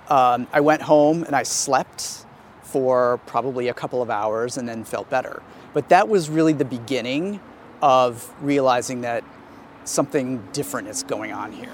Um, 0.09 0.49
I 0.53 0.61
went 0.61 0.83
home 0.83 1.23
and 1.23 1.37
I 1.37 1.43
slept 1.45 2.25
for 2.71 3.19
probably 3.27 3.69
a 3.69 3.75
couple 3.75 4.03
of 4.03 4.11
hours 4.11 4.59
and 4.59 4.69
then 4.69 4.85
felt 4.85 5.09
better. 5.09 5.43
But 5.73 5.89
that 5.89 6.09
was 6.09 6.29
really 6.29 6.53
the 6.53 6.65
beginning 6.65 7.41
of 7.81 8.33
realizing 8.43 9.01
that 9.03 9.25
something 9.85 10.47
different 10.53 10.89
is 10.89 11.03
going 11.03 11.33
on 11.33 11.53
here. 11.53 11.73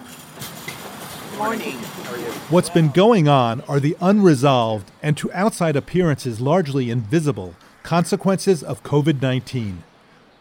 Morning. 1.37 1.73
How 1.73 2.13
are 2.13 2.19
you? 2.19 2.25
What's 2.49 2.71
been 2.71 2.91
going 2.91 3.27
on 3.27 3.63
are 3.63 3.81
the 3.81 3.97
unresolved 4.01 4.93
and 5.03 5.17
to 5.17 5.33
outside 5.33 5.75
appearances 5.75 6.41
largely 6.41 6.91
invisible 6.91 7.57
consequences 7.83 8.63
of 8.63 8.83
COVID 8.85 9.21
19. 9.21 9.83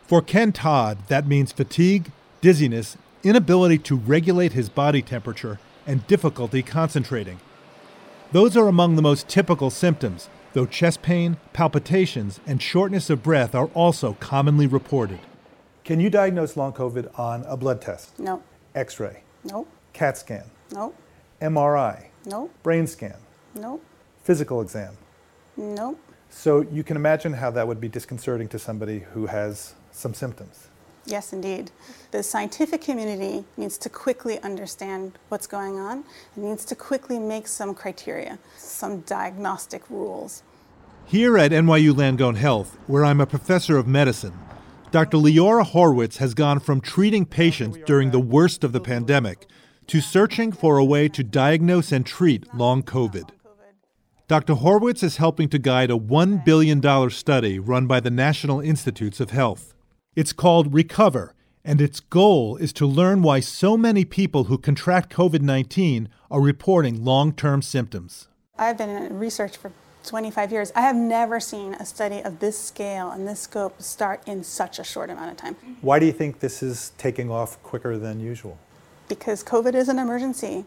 For 0.06 0.22
Ken 0.22 0.52
Todd, 0.52 1.00
that 1.08 1.28
means 1.28 1.52
fatigue, 1.52 2.12
dizziness, 2.42 2.96
inability 3.24 3.80
to 3.80 3.96
regulate 3.96 4.54
his 4.54 4.70
body 4.70 5.02
temperature, 5.02 5.60
and 5.88 6.06
difficulty 6.08 6.62
concentrating. 6.62 7.40
Those 8.32 8.56
are 8.56 8.68
among 8.68 8.96
the 8.96 9.02
most 9.02 9.28
typical 9.28 9.70
symptoms, 9.70 10.30
though 10.54 10.66
chest 10.66 11.02
pain, 11.02 11.38
palpitations, 11.52 12.40
and 12.46 12.62
shortness 12.62 13.10
of 13.10 13.22
breath 13.22 13.54
are 13.54 13.68
also 13.74 14.14
commonly 14.20 14.68
reported. 14.68 15.20
Can 15.84 16.00
you 16.00 16.10
diagnose 16.10 16.56
long 16.56 16.72
COVID 16.72 17.20
on 17.20 17.44
a 17.44 17.58
blood 17.58 17.82
test? 17.82 18.18
No. 18.18 18.42
X 18.74 19.00
ray? 19.00 19.24
No. 19.44 19.68
CAT 19.92 20.18
scan? 20.18 20.46
No. 20.72 20.94
MRI? 21.42 22.06
No. 22.26 22.50
Brain 22.64 22.88
scan? 22.88 23.18
No. 23.54 23.82
Physical 24.24 24.62
exam? 24.62 24.98
No. 25.58 25.98
So 26.30 26.62
you 26.62 26.84
can 26.84 26.96
imagine 26.96 27.34
how 27.34 27.52
that 27.52 27.68
would 27.68 27.82
be 27.82 27.90
disconcerting 27.90 28.48
to 28.50 28.60
somebody 28.60 29.00
who 29.00 29.28
has 29.28 29.74
some 29.92 30.14
symptoms. 30.14 30.68
Yes, 31.06 31.34
indeed. 31.34 31.72
The 32.12 32.24
scientific 32.24 32.82
community 32.82 33.44
needs 33.58 33.78
to 33.80 33.90
quickly 33.90 34.40
understand 34.40 35.18
what's 35.30 35.48
going 35.48 35.78
on 35.78 36.06
and 36.36 36.46
needs 36.46 36.64
to 36.66 36.76
quickly 36.76 37.20
make 37.20 37.48
some 37.48 37.74
criteria, 37.74 38.40
some 38.58 39.02
diagnostic 39.02 39.90
rules. 39.90 40.44
Here 41.06 41.38
at 41.38 41.52
NYU 41.52 41.94
Langone 41.94 42.38
Health, 42.38 42.78
where 42.88 43.04
I'm 43.04 43.20
a 43.20 43.26
professor 43.26 43.78
of 43.78 43.88
medicine, 43.88 44.40
Dr. 44.92 45.18
Leora 45.18 45.66
Horwitz 45.66 46.18
has 46.18 46.34
gone 46.34 46.60
from 46.60 46.80
treating 46.80 47.26
patients 47.26 47.78
during 47.86 48.12
the 48.12 48.20
worst 48.20 48.64
of 48.64 48.72
the 48.72 48.80
pandemic 48.80 49.48
to 49.88 50.00
searching 50.00 50.52
for 50.52 50.78
a 50.78 50.86
way 50.86 51.10
to 51.10 51.24
diagnose 51.24 51.92
and 51.92 52.06
treat 52.06 52.54
long 52.54 52.84
COVID. 52.84 53.32
Dr. 54.30 54.56
Horwitz 54.56 55.04
is 55.04 55.18
helping 55.18 55.50
to 55.50 55.60
guide 55.60 55.92
a 55.92 55.98
$1 55.98 56.46
billion 56.46 57.10
study 57.10 57.60
run 57.60 57.88
by 57.88 58.00
the 58.00 58.10
National 58.10 58.62
Institutes 58.62 59.20
of 59.20 59.32
Health. 59.32 59.74
It's 60.16 60.32
called 60.32 60.76
Recover, 60.76 61.34
And 61.66 61.82
its 61.82 62.00
goal 62.00 62.58
is 62.58 62.72
to 62.74 62.86
learn 62.86 63.24
why 63.24 63.40
so 63.40 63.76
many 63.76 64.06
people 64.06 64.44
who 64.44 64.60
contract 64.60 65.12
COVID 65.12 65.42
19 65.42 66.08
are 66.30 66.40
reporting 66.42 67.04
long 67.04 67.34
term 67.34 67.64
symptoms. 67.64 68.28
I've 68.60 68.78
been 68.78 68.90
in 68.90 69.18
research 69.18 69.58
for 69.58 69.72
25 70.04 70.52
years. 70.52 70.72
I 70.76 70.82
have 70.82 70.96
never 70.96 71.40
seen 71.40 71.74
a 71.76 71.86
study 71.86 72.22
of 72.22 72.40
this 72.40 72.60
scale 72.60 73.10
and 73.10 73.28
this 73.28 73.40
scope 73.40 73.82
start 73.82 74.22
in 74.28 74.44
such 74.44 74.78
a 74.78 74.84
short 74.84 75.10
amount 75.10 75.32
of 75.32 75.38
time. 75.38 75.56
Why 75.82 75.98
do 75.98 76.06
you 76.06 76.12
think 76.12 76.42
this 76.42 76.62
is 76.62 76.92
taking 77.00 77.32
off 77.32 77.62
quicker 77.64 77.98
than 77.98 78.20
usual? 78.20 78.60
Because 79.08 79.44
COVID 79.44 79.74
is 79.74 79.90
an 79.90 79.98
emergency. 79.98 80.66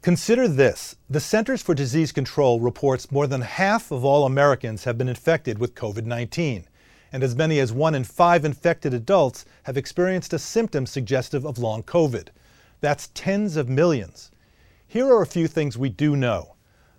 Consider 0.00 0.48
this 0.48 0.96
the 1.10 1.20
Centers 1.20 1.60
for 1.60 1.74
Disease 1.74 2.12
Control 2.12 2.60
reports 2.60 3.12
more 3.12 3.26
than 3.26 3.42
half 3.42 3.90
of 3.90 4.06
all 4.06 4.24
Americans 4.24 4.84
have 4.84 4.96
been 4.96 5.08
infected 5.08 5.58
with 5.58 5.74
COVID 5.74 6.06
19, 6.06 6.66
and 7.12 7.22
as 7.22 7.36
many 7.36 7.58
as 7.58 7.72
one 7.72 7.94
in 7.94 8.04
five 8.04 8.44
infected 8.44 8.92
adults 8.92 9.44
have 9.64 9.76
experienced 9.76 10.32
a 10.32 10.38
symptom 10.38 10.86
suggestive 10.86 11.44
of 11.44 11.58
long 11.58 11.82
COVID. 11.82 12.28
That's 12.80 13.10
tens 13.14 13.56
of 13.56 13.68
millions. 13.68 14.30
Here 14.86 15.06
are 15.06 15.22
a 15.22 15.26
few 15.26 15.48
things 15.48 15.78
we 15.78 15.88
do 15.88 16.16
know. 16.16 16.54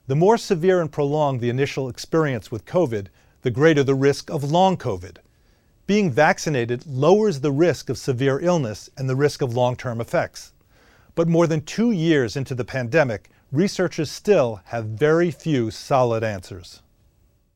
The 0.07 0.15
more 0.15 0.37
severe 0.37 0.81
and 0.81 0.91
prolonged 0.91 1.41
the 1.41 1.49
initial 1.49 1.89
experience 1.89 2.51
with 2.51 2.65
COVID, 2.65 3.07
the 3.41 3.51
greater 3.51 3.83
the 3.83 3.95
risk 3.95 4.29
of 4.29 4.43
long 4.43 4.77
COVID. 4.77 5.17
Being 5.85 6.11
vaccinated 6.11 6.85
lowers 6.85 7.39
the 7.39 7.51
risk 7.51 7.89
of 7.89 7.97
severe 7.97 8.39
illness 8.39 8.89
and 8.97 9.09
the 9.09 9.15
risk 9.15 9.41
of 9.41 9.55
long 9.55 9.75
term 9.75 10.01
effects. 10.01 10.53
But 11.15 11.27
more 11.27 11.47
than 11.47 11.61
two 11.61 11.91
years 11.91 12.35
into 12.35 12.53
the 12.53 12.65
pandemic, 12.65 13.29
researchers 13.51 14.11
still 14.11 14.61
have 14.65 14.85
very 14.85 15.31
few 15.31 15.71
solid 15.71 16.23
answers. 16.23 16.81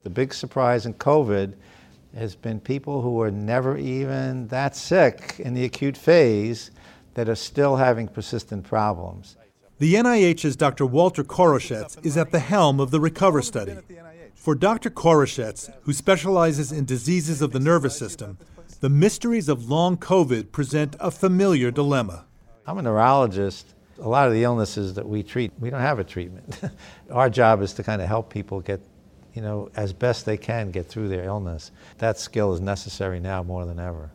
The 0.04 0.10
big 0.10 0.34
surprise 0.34 0.86
in 0.86 0.94
COVID 0.94 1.54
has 2.16 2.36
been 2.36 2.60
people 2.60 3.02
who 3.02 3.14
were 3.14 3.32
never 3.32 3.78
even 3.78 4.48
that 4.48 4.76
sick 4.76 5.36
in 5.40 5.54
the 5.54 5.64
acute 5.64 5.98
phase 5.98 6.72
that 7.14 7.30
are 7.30 7.36
still 7.36 7.78
having 7.78 8.08
persistent 8.08 8.64
problems. 8.64 9.38
The 9.80 9.96
NIH's 9.96 10.56
Dr. 10.56 10.86
Walter 10.86 11.24
Koroshetz 11.24 12.06
is 12.06 12.16
at 12.16 12.32
the 12.32 12.40
helm 12.40 12.80
of 12.80 12.92
the 12.92 13.00
RECOVER 13.00 13.42
study. 13.42 13.78
For 14.36 14.56
Dr. 14.56 14.90
Koroshetz, 14.90 15.74
who 15.84 15.94
specializes 15.94 16.72
in 16.72 16.86
diseases 16.86 17.42
of 17.42 17.52
the 17.52 17.60
nervous 17.60 17.98
system, 17.98 18.38
the 18.80 18.90
mysteries 18.90 19.50
of 19.50 19.70
long 19.70 19.98
COVID 19.98 20.52
present 20.52 20.96
a 21.00 21.12
familiar 21.12 21.72
dilemma. 21.72 22.26
I'm 22.66 22.78
a 22.78 22.82
neurologist. 22.82 23.74
A 24.00 24.08
lot 24.10 24.28
of 24.28 24.34
the 24.34 24.44
illnesses 24.44 24.96
that 24.96 25.08
we 25.08 25.22
treat, 25.22 25.52
we 25.60 25.70
don't 25.70 25.82
have 25.82 26.00
a 26.00 26.04
treatment. 26.04 26.60
Our 27.12 27.30
job 27.30 27.62
is 27.62 27.74
to 27.74 27.84
kind 27.84 28.02
of 28.02 28.08
help 28.08 28.32
people 28.32 28.60
get, 28.60 28.82
you 29.34 29.42
know, 29.42 29.70
as 29.76 29.94
best 29.94 30.26
they 30.26 30.38
can 30.38 30.72
get 30.72 30.88
through 30.88 31.08
their 31.08 31.24
illness. 31.24 31.72
That 31.98 32.20
skill 32.20 32.54
is 32.54 32.60
necessary 32.60 33.20
now 33.20 33.44
more 33.44 33.66
than 33.66 33.80
ever. 33.80 34.12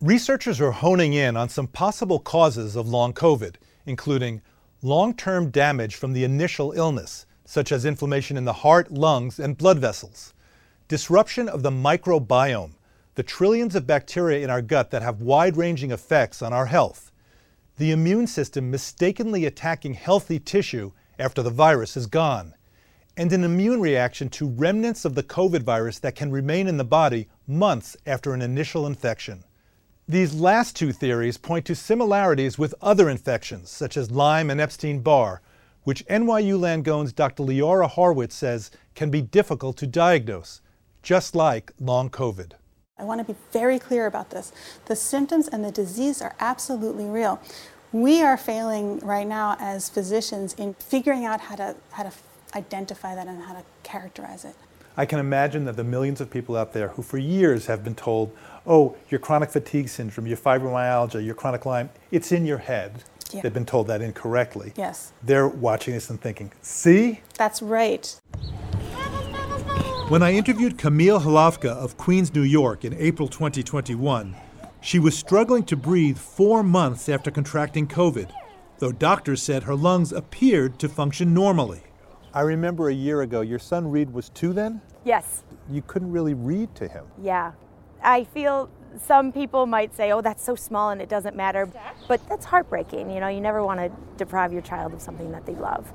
Researchers 0.00 0.60
are 0.60 0.72
honing 0.72 1.12
in 1.12 1.36
on 1.36 1.48
some 1.48 1.66
possible 1.66 2.18
causes 2.18 2.76
of 2.76 2.88
long 2.88 3.12
COVID, 3.12 3.54
including 3.86 4.42
long 4.82 5.14
term 5.14 5.50
damage 5.50 5.94
from 5.96 6.12
the 6.12 6.24
initial 6.24 6.72
illness, 6.72 7.26
such 7.44 7.72
as 7.72 7.84
inflammation 7.84 8.36
in 8.36 8.44
the 8.44 8.52
heart, 8.52 8.90
lungs, 8.90 9.38
and 9.38 9.56
blood 9.56 9.78
vessels, 9.78 10.34
disruption 10.88 11.48
of 11.48 11.62
the 11.62 11.70
microbiome, 11.70 12.74
the 13.14 13.22
trillions 13.22 13.74
of 13.74 13.86
bacteria 13.86 14.42
in 14.42 14.50
our 14.50 14.62
gut 14.62 14.90
that 14.90 15.02
have 15.02 15.22
wide 15.22 15.56
ranging 15.56 15.90
effects 15.90 16.42
on 16.42 16.52
our 16.52 16.66
health, 16.66 17.12
the 17.76 17.90
immune 17.90 18.26
system 18.26 18.70
mistakenly 18.70 19.44
attacking 19.46 19.94
healthy 19.94 20.38
tissue 20.38 20.92
after 21.18 21.42
the 21.42 21.50
virus 21.50 21.96
is 21.96 22.06
gone, 22.06 22.54
and 23.16 23.32
an 23.32 23.44
immune 23.44 23.80
reaction 23.80 24.28
to 24.28 24.48
remnants 24.48 25.04
of 25.04 25.14
the 25.14 25.22
COVID 25.22 25.62
virus 25.62 25.98
that 26.00 26.16
can 26.16 26.30
remain 26.30 26.66
in 26.66 26.76
the 26.76 26.84
body 26.84 27.28
months 27.46 27.96
after 28.06 28.34
an 28.34 28.42
initial 28.42 28.86
infection. 28.86 29.44
These 30.08 30.34
last 30.34 30.76
two 30.76 30.92
theories 30.92 31.38
point 31.38 31.64
to 31.66 31.74
similarities 31.74 32.58
with 32.58 32.74
other 32.82 33.08
infections, 33.08 33.70
such 33.70 33.96
as 33.96 34.10
Lyme 34.10 34.50
and 34.50 34.60
Epstein 34.60 35.00
Barr, 35.00 35.40
which 35.84 36.04
NYU 36.06 36.58
Langone's 36.58 37.12
Dr. 37.12 37.42
Leora 37.42 37.90
Horwitz 37.90 38.32
says 38.32 38.70
can 38.94 39.10
be 39.10 39.22
difficult 39.22 39.76
to 39.78 39.86
diagnose, 39.86 40.60
just 41.02 41.34
like 41.34 41.72
long 41.78 42.10
COVID. 42.10 42.52
I 42.98 43.04
want 43.04 43.26
to 43.26 43.32
be 43.32 43.38
very 43.52 43.78
clear 43.78 44.06
about 44.06 44.30
this. 44.30 44.52
The 44.86 44.96
symptoms 44.96 45.48
and 45.48 45.64
the 45.64 45.70
disease 45.70 46.20
are 46.22 46.34
absolutely 46.38 47.06
real. 47.06 47.40
We 47.92 48.22
are 48.22 48.36
failing 48.36 48.98
right 49.00 49.26
now 49.26 49.56
as 49.58 49.88
physicians 49.88 50.54
in 50.54 50.74
figuring 50.74 51.24
out 51.24 51.40
how 51.40 51.56
to, 51.56 51.76
how 51.92 52.04
to 52.04 52.12
identify 52.54 53.14
that 53.14 53.26
and 53.26 53.42
how 53.42 53.54
to 53.54 53.62
characterize 53.82 54.44
it. 54.44 54.54
I 54.96 55.06
can 55.06 55.18
imagine 55.18 55.64
that 55.64 55.76
the 55.76 55.84
millions 55.84 56.20
of 56.20 56.30
people 56.30 56.56
out 56.56 56.72
there 56.72 56.88
who 56.88 57.02
for 57.02 57.18
years 57.18 57.66
have 57.66 57.82
been 57.82 57.96
told, 57.96 58.34
oh, 58.64 58.96
your 59.10 59.18
chronic 59.18 59.50
fatigue 59.50 59.88
syndrome, 59.88 60.26
your 60.26 60.36
fibromyalgia, 60.36 61.24
your 61.24 61.34
chronic 61.34 61.66
Lyme, 61.66 61.90
it's 62.12 62.30
in 62.30 62.46
your 62.46 62.58
head. 62.58 63.02
Yeah. 63.32 63.42
They've 63.42 63.52
been 63.54 63.66
told 63.66 63.88
that 63.88 64.00
incorrectly. 64.00 64.72
Yes. 64.76 65.12
They're 65.22 65.48
watching 65.48 65.94
this 65.94 66.10
and 66.10 66.20
thinking, 66.20 66.52
see? 66.62 67.22
That's 67.36 67.60
right. 67.60 68.20
When 70.08 70.22
I 70.22 70.34
interviewed 70.34 70.78
Camille 70.78 71.20
Halafka 71.20 71.70
of 71.70 71.96
Queens, 71.96 72.32
New 72.32 72.42
York 72.42 72.84
in 72.84 72.94
April 72.94 73.26
2021, 73.26 74.36
she 74.80 75.00
was 75.00 75.18
struggling 75.18 75.64
to 75.64 75.76
breathe 75.76 76.18
four 76.18 76.62
months 76.62 77.08
after 77.08 77.30
contracting 77.32 77.88
COVID, 77.88 78.30
though 78.78 78.92
doctors 78.92 79.42
said 79.42 79.64
her 79.64 79.74
lungs 79.74 80.12
appeared 80.12 80.78
to 80.78 80.88
function 80.88 81.34
normally. 81.34 81.82
I 82.34 82.40
remember 82.40 82.88
a 82.88 82.94
year 82.94 83.22
ago, 83.22 83.42
your 83.42 83.60
son 83.60 83.88
Reed 83.88 84.12
was 84.12 84.28
two 84.30 84.52
then? 84.52 84.82
Yes. 85.04 85.44
You 85.70 85.82
couldn't 85.82 86.10
really 86.10 86.34
read 86.34 86.74
to 86.74 86.88
him. 86.88 87.04
Yeah. 87.22 87.52
I 88.02 88.24
feel 88.24 88.68
some 89.00 89.30
people 89.30 89.66
might 89.66 89.94
say, 89.94 90.10
oh, 90.10 90.20
that's 90.20 90.42
so 90.42 90.56
small 90.56 90.90
and 90.90 91.00
it 91.00 91.08
doesn't 91.08 91.36
matter. 91.36 91.70
But 92.08 92.28
that's 92.28 92.44
heartbreaking. 92.44 93.08
You 93.08 93.20
know, 93.20 93.28
you 93.28 93.40
never 93.40 93.64
want 93.64 93.78
to 93.78 93.92
deprive 94.16 94.52
your 94.52 94.62
child 94.62 94.92
of 94.92 95.00
something 95.00 95.30
that 95.30 95.46
they 95.46 95.54
love. 95.54 95.92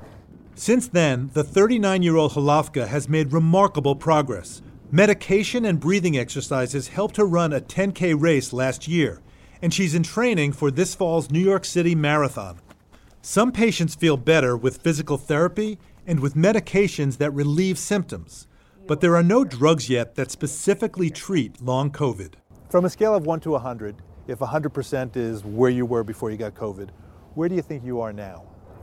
Since 0.54 0.88
then, 0.88 1.30
the 1.34 1.44
39 1.44 2.02
year 2.02 2.16
old 2.16 2.32
Halafka 2.32 2.88
has 2.88 3.06
made 3.06 3.34
remarkable 3.34 3.94
progress. 3.94 4.62
Medication 4.90 5.66
and 5.66 5.78
breathing 5.78 6.16
exercises 6.16 6.88
helped 6.88 7.18
her 7.18 7.26
run 7.26 7.52
a 7.52 7.60
10K 7.60 8.20
race 8.20 8.52
last 8.52 8.88
year, 8.88 9.20
and 9.62 9.72
she's 9.72 9.94
in 9.94 10.02
training 10.02 10.52
for 10.52 10.70
this 10.70 10.94
fall's 10.94 11.30
New 11.30 11.38
York 11.38 11.64
City 11.64 11.94
Marathon. 11.94 12.60
Some 13.22 13.52
patients 13.52 13.94
feel 13.94 14.16
better 14.16 14.56
with 14.56 14.78
physical 14.78 15.18
therapy 15.18 15.78
and 16.10 16.18
with 16.18 16.34
medications 16.34 17.18
that 17.18 17.30
relieve 17.30 17.78
symptoms, 17.78 18.48
but 18.88 19.00
there 19.00 19.14
are 19.14 19.22
no 19.22 19.44
drugs 19.44 19.88
yet 19.88 20.16
that 20.16 20.28
specifically 20.28 21.08
treat 21.08 21.62
long 21.62 21.88
COVID. 21.88 22.34
From 22.68 22.84
a 22.84 22.90
scale 22.90 23.14
of 23.14 23.26
1 23.26 23.38
to 23.40 23.50
100, 23.50 24.02
if 24.26 24.40
100% 24.40 25.16
is 25.16 25.44
where 25.44 25.70
you 25.70 25.86
were 25.86 26.02
before 26.02 26.32
you 26.32 26.36
got 26.36 26.52
COVID, 26.52 26.88
where 27.34 27.48
do 27.48 27.54
you 27.54 27.62
think 27.62 27.84
you 27.84 28.00
are 28.00 28.12
now? 28.12 28.42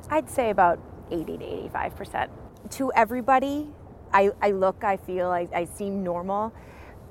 I'd 0.09 0.29
say 0.29 0.51
about 0.51 0.79
80 1.11 1.37
to 1.39 1.43
85%. 1.73 2.29
To 2.69 2.93
everybody, 2.93 3.67
I, 4.13 4.31
I 4.41 4.51
look, 4.51 4.85
I 4.85 4.95
feel, 4.95 5.27
I, 5.27 5.49
I 5.53 5.65
seem 5.65 6.05
normal, 6.05 6.53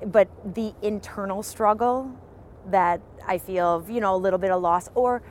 but 0.07 0.31
the 0.55 0.73
internal 0.81 1.43
struggle 1.43 2.11
that 2.69 3.03
I 3.27 3.37
feel 3.37 3.67
of, 3.67 3.91
you 3.91 4.01
know, 4.01 4.15
a 4.15 4.17
little 4.17 4.39
bit 4.39 4.51
of 4.51 4.63
loss 4.63 4.89
or 4.95 5.23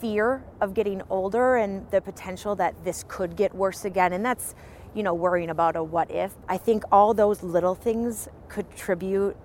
fear 0.00 0.44
of 0.60 0.74
getting 0.74 1.02
older 1.10 1.56
and 1.56 1.90
the 1.90 2.00
potential 2.00 2.54
that 2.56 2.84
this 2.84 3.04
could 3.08 3.36
get 3.36 3.54
worse 3.54 3.84
again. 3.84 4.12
And 4.12 4.24
that's, 4.24 4.54
you 4.94 5.02
know, 5.02 5.14
worrying 5.14 5.50
about 5.50 5.76
a 5.76 5.82
what 5.82 6.10
if. 6.10 6.32
I 6.48 6.58
think 6.58 6.84
all 6.90 7.14
those 7.14 7.42
little 7.42 7.74
things 7.74 8.28
contribute 8.48 9.36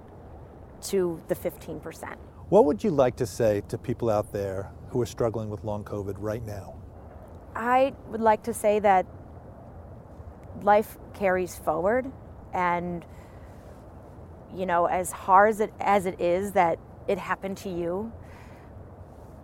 to 0.84 1.22
the 1.28 1.36
15%. 1.36 2.16
What 2.50 2.66
would 2.66 2.84
you 2.84 2.92
like 2.92 3.16
to 3.18 3.26
say 3.26 3.62
to 3.70 3.78
people 3.78 4.10
out 4.10 4.32
there 4.32 4.72
who 4.90 5.02
are 5.02 5.06
struggling 5.06 5.50
with 5.50 5.64
long 5.64 5.84
COVID 5.84 6.16
right 6.18 6.46
now? 6.46 6.76
I 7.56 7.94
would 8.10 8.22
like 8.22 8.44
to 8.44 8.54
say 8.54 8.80
that 8.80 9.06
life 10.62 10.98
carries 11.14 11.56
forward 11.56 12.12
and 12.54 13.04
you 14.56 14.66
know 14.66 14.86
as 14.86 15.12
hard 15.12 15.50
as 15.50 15.60
it, 15.62 15.74
as 15.80 16.06
it 16.06 16.22
is 16.22 16.52
that 16.52 16.78
it 17.08 17.18
happened 17.18 17.58
to 17.58 17.70
you 17.70 18.12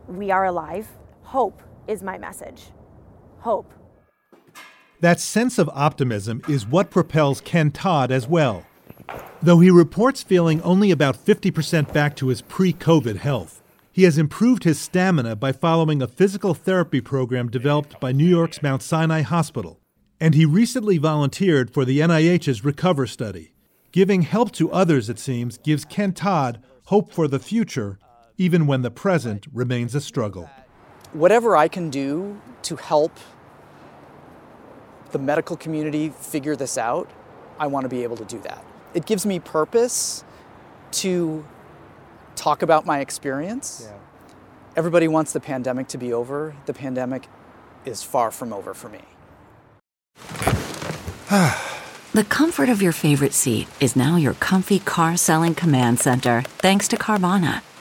we 0.07 0.29
are 0.31 0.45
alive 0.45 0.87
hope 1.29 1.61
is 1.87 2.01
my 2.01 2.17
message 2.17 2.71
hope 3.37 3.71
that 4.99 5.19
sense 5.19 5.59
of 5.59 5.69
optimism 5.73 6.41
is 6.47 6.65
what 6.65 6.89
propels 6.89 7.39
ken 7.41 7.69
todd 7.69 8.11
as 8.11 8.27
well 8.27 8.65
though 9.41 9.59
he 9.59 9.69
reports 9.69 10.23
feeling 10.23 10.59
only 10.63 10.89
about 10.89 11.15
50% 11.15 11.93
back 11.93 12.15
to 12.15 12.29
his 12.29 12.41
pre-covid 12.41 13.17
health 13.17 13.61
he 13.91 14.05
has 14.05 14.17
improved 14.17 14.63
his 14.63 14.79
stamina 14.79 15.35
by 15.35 15.51
following 15.51 16.01
a 16.01 16.07
physical 16.07 16.55
therapy 16.55 16.99
program 16.99 17.47
developed 17.47 17.99
by 17.99 18.11
new 18.11 18.25
york's 18.27 18.63
mount 18.63 18.81
sinai 18.81 19.21
hospital 19.21 19.79
and 20.19 20.33
he 20.33 20.45
recently 20.45 20.97
volunteered 20.97 21.71
for 21.71 21.85
the 21.85 21.99
NIH's 21.99 22.65
RECOVER 22.65 23.07
study. 23.07 23.53
Giving 23.91 24.23
help 24.23 24.51
to 24.53 24.71
others, 24.71 25.09
it 25.09 25.17
seems, 25.17 25.57
gives 25.57 25.85
Ken 25.85 26.13
Todd 26.13 26.61
hope 26.85 27.13
for 27.13 27.27
the 27.27 27.39
future, 27.39 27.97
even 28.37 28.67
when 28.67 28.81
the 28.81 28.91
present 28.91 29.47
remains 29.53 29.95
a 29.95 30.01
struggle. 30.01 30.49
Whatever 31.13 31.57
I 31.57 31.67
can 31.67 31.89
do 31.89 32.39
to 32.63 32.75
help 32.75 33.17
the 35.11 35.19
medical 35.19 35.57
community 35.57 36.09
figure 36.09 36.55
this 36.55 36.77
out, 36.77 37.09
I 37.59 37.67
want 37.67 37.85
to 37.85 37.89
be 37.89 38.03
able 38.03 38.17
to 38.17 38.25
do 38.25 38.39
that. 38.41 38.63
It 38.93 39.05
gives 39.05 39.25
me 39.25 39.39
purpose 39.39 40.23
to 40.91 41.45
talk 42.35 42.61
about 42.61 42.85
my 42.85 42.99
experience 42.99 43.89
Everybody 44.79 45.07
wants 45.09 45.33
the 45.33 45.39
pandemic 45.39 45.87
to 45.89 45.97
be 45.97 46.13
over. 46.13 46.55
The 46.65 46.73
pandemic 46.73 47.27
is 47.83 48.01
far 48.01 48.31
from 48.31 48.53
over 48.53 48.73
for 48.73 48.87
me. 48.87 49.01
the 52.13 52.23
comfort 52.23 52.69
of 52.69 52.81
your 52.81 52.93
favorite 52.93 53.33
seat 53.33 53.67
is 53.81 53.95
now 53.95 54.15
your 54.15 54.35
comfy 54.35 54.79
car 54.79 55.17
selling 55.17 55.53
command 55.53 55.99
center, 55.99 56.43
thanks 56.59 56.87
to 56.87 56.97
Carvana. 56.97 57.61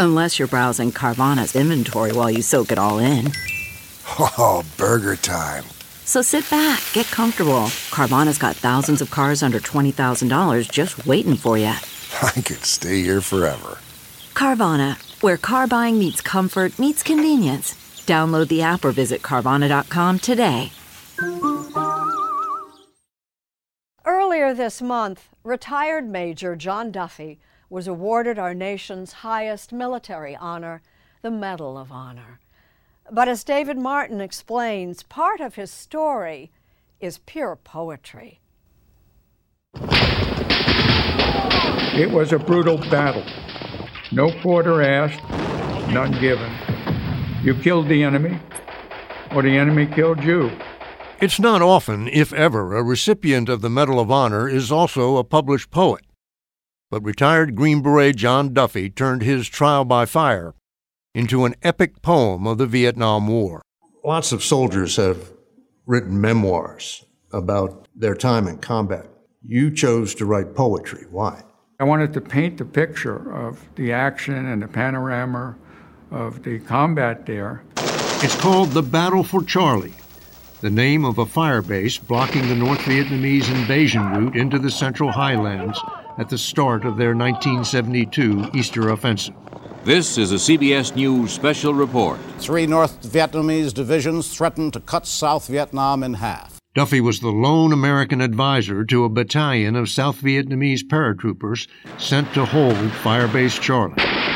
Unless 0.00 0.38
you're 0.38 0.48
browsing 0.48 0.92
Carvana's 0.92 1.54
inventory 1.54 2.12
while 2.12 2.30
you 2.30 2.40
soak 2.40 2.72
it 2.72 2.78
all 2.78 2.98
in. 2.98 3.30
Oh, 4.18 4.64
burger 4.78 5.14
time. 5.14 5.64
So 6.06 6.22
sit 6.22 6.48
back, 6.48 6.82
get 6.94 7.04
comfortable. 7.08 7.68
Carvana's 7.92 8.38
got 8.38 8.56
thousands 8.56 9.02
of 9.02 9.10
cars 9.10 9.42
under 9.42 9.60
$20,000 9.60 10.72
just 10.72 11.04
waiting 11.04 11.36
for 11.36 11.58
you. 11.58 11.66
I 12.22 12.32
could 12.32 12.64
stay 12.64 13.02
here 13.02 13.20
forever. 13.20 13.76
Carvana, 14.32 14.96
where 15.22 15.36
car 15.36 15.66
buying 15.66 15.98
meets 15.98 16.22
comfort, 16.22 16.78
meets 16.78 17.02
convenience. 17.02 17.74
Download 18.06 18.48
the 18.48 18.62
app 18.62 18.86
or 18.86 18.92
visit 18.92 19.20
Carvana.com 19.20 20.18
today. 20.20 20.72
Earlier 24.06 24.54
this 24.54 24.80
month, 24.80 25.28
retired 25.44 26.08
Major 26.08 26.56
John 26.56 26.90
Duffy 26.90 27.38
was 27.70 27.86
awarded 27.86 28.38
our 28.38 28.52
nation's 28.52 29.12
highest 29.12 29.72
military 29.72 30.34
honor, 30.34 30.82
the 31.22 31.30
Medal 31.30 31.78
of 31.78 31.92
Honor. 31.92 32.40
But 33.10 33.28
as 33.28 33.44
David 33.44 33.78
Martin 33.78 34.20
explains, 34.20 35.04
part 35.04 35.40
of 35.40 35.54
his 35.54 35.70
story 35.70 36.50
is 37.00 37.18
pure 37.18 37.56
poetry. 37.56 38.40
It 41.94 42.10
was 42.10 42.32
a 42.32 42.38
brutal 42.38 42.78
battle. 42.90 43.24
No 44.12 44.32
quarter 44.42 44.82
asked, 44.82 45.22
none 45.92 46.12
given. 46.20 46.52
You 47.42 47.54
killed 47.54 47.88
the 47.88 48.02
enemy, 48.02 48.38
or 49.32 49.42
the 49.42 49.56
enemy 49.56 49.86
killed 49.86 50.22
you. 50.22 50.50
It's 51.20 51.38
not 51.38 51.62
often, 51.62 52.08
if 52.08 52.32
ever, 52.32 52.76
a 52.76 52.82
recipient 52.82 53.48
of 53.48 53.60
the 53.60 53.70
Medal 53.70 54.00
of 54.00 54.10
Honor 54.10 54.48
is 54.48 54.72
also 54.72 55.16
a 55.16 55.24
published 55.24 55.70
poet. 55.70 56.04
But 56.90 57.04
retired 57.04 57.54
Green 57.54 57.82
Beret 57.82 58.16
John 58.16 58.52
Duffy 58.52 58.90
turned 58.90 59.22
his 59.22 59.48
trial 59.48 59.84
by 59.84 60.06
fire 60.06 60.54
into 61.14 61.44
an 61.44 61.54
epic 61.62 62.02
poem 62.02 62.48
of 62.48 62.58
the 62.58 62.66
Vietnam 62.66 63.28
War. 63.28 63.62
Lots 64.04 64.32
of 64.32 64.42
soldiers 64.42 64.96
have 64.96 65.32
written 65.86 66.20
memoirs 66.20 67.04
about 67.32 67.86
their 67.94 68.16
time 68.16 68.48
in 68.48 68.58
combat. 68.58 69.06
You 69.46 69.70
chose 69.70 70.16
to 70.16 70.26
write 70.26 70.56
poetry. 70.56 71.06
Why? 71.10 71.44
I 71.78 71.84
wanted 71.84 72.12
to 72.14 72.20
paint 72.20 72.58
the 72.58 72.64
picture 72.64 73.32
of 73.32 73.64
the 73.76 73.92
action 73.92 74.46
and 74.46 74.60
the 74.60 74.68
panorama 74.68 75.56
of 76.10 76.42
the 76.42 76.58
combat 76.58 77.24
there. 77.24 77.62
It's 78.22 78.38
called 78.40 78.70
The 78.70 78.82
Battle 78.82 79.22
for 79.22 79.44
Charlie, 79.44 79.94
the 80.60 80.70
name 80.70 81.04
of 81.04 81.18
a 81.18 81.26
fire 81.26 81.62
base 81.62 81.98
blocking 81.98 82.48
the 82.48 82.56
North 82.56 82.80
Vietnamese 82.80 83.48
invasion 83.48 84.02
route 84.10 84.36
into 84.36 84.58
the 84.58 84.70
Central 84.72 85.12
Highlands 85.12 85.80
at 86.20 86.28
the 86.28 86.36
start 86.36 86.84
of 86.84 86.98
their 86.98 87.16
1972 87.16 88.50
Easter 88.52 88.90
offensive. 88.90 89.34
This 89.84 90.18
is 90.18 90.32
a 90.32 90.34
CBS 90.34 90.94
News 90.94 91.32
special 91.32 91.72
report. 91.72 92.20
Three 92.38 92.66
North 92.66 93.00
Vietnamese 93.00 93.72
divisions 93.72 94.28
threatened 94.28 94.74
to 94.74 94.80
cut 94.80 95.06
South 95.06 95.46
Vietnam 95.46 96.02
in 96.02 96.14
half. 96.14 96.60
Duffy 96.74 97.00
was 97.00 97.20
the 97.20 97.30
lone 97.30 97.72
American 97.72 98.20
advisor 98.20 98.84
to 98.84 99.04
a 99.04 99.08
battalion 99.08 99.74
of 99.74 99.88
South 99.88 100.20
Vietnamese 100.20 100.82
paratroopers 100.82 101.66
sent 101.98 102.32
to 102.34 102.44
hold 102.44 102.76
Firebase 103.02 103.58
Charlie. 103.58 103.94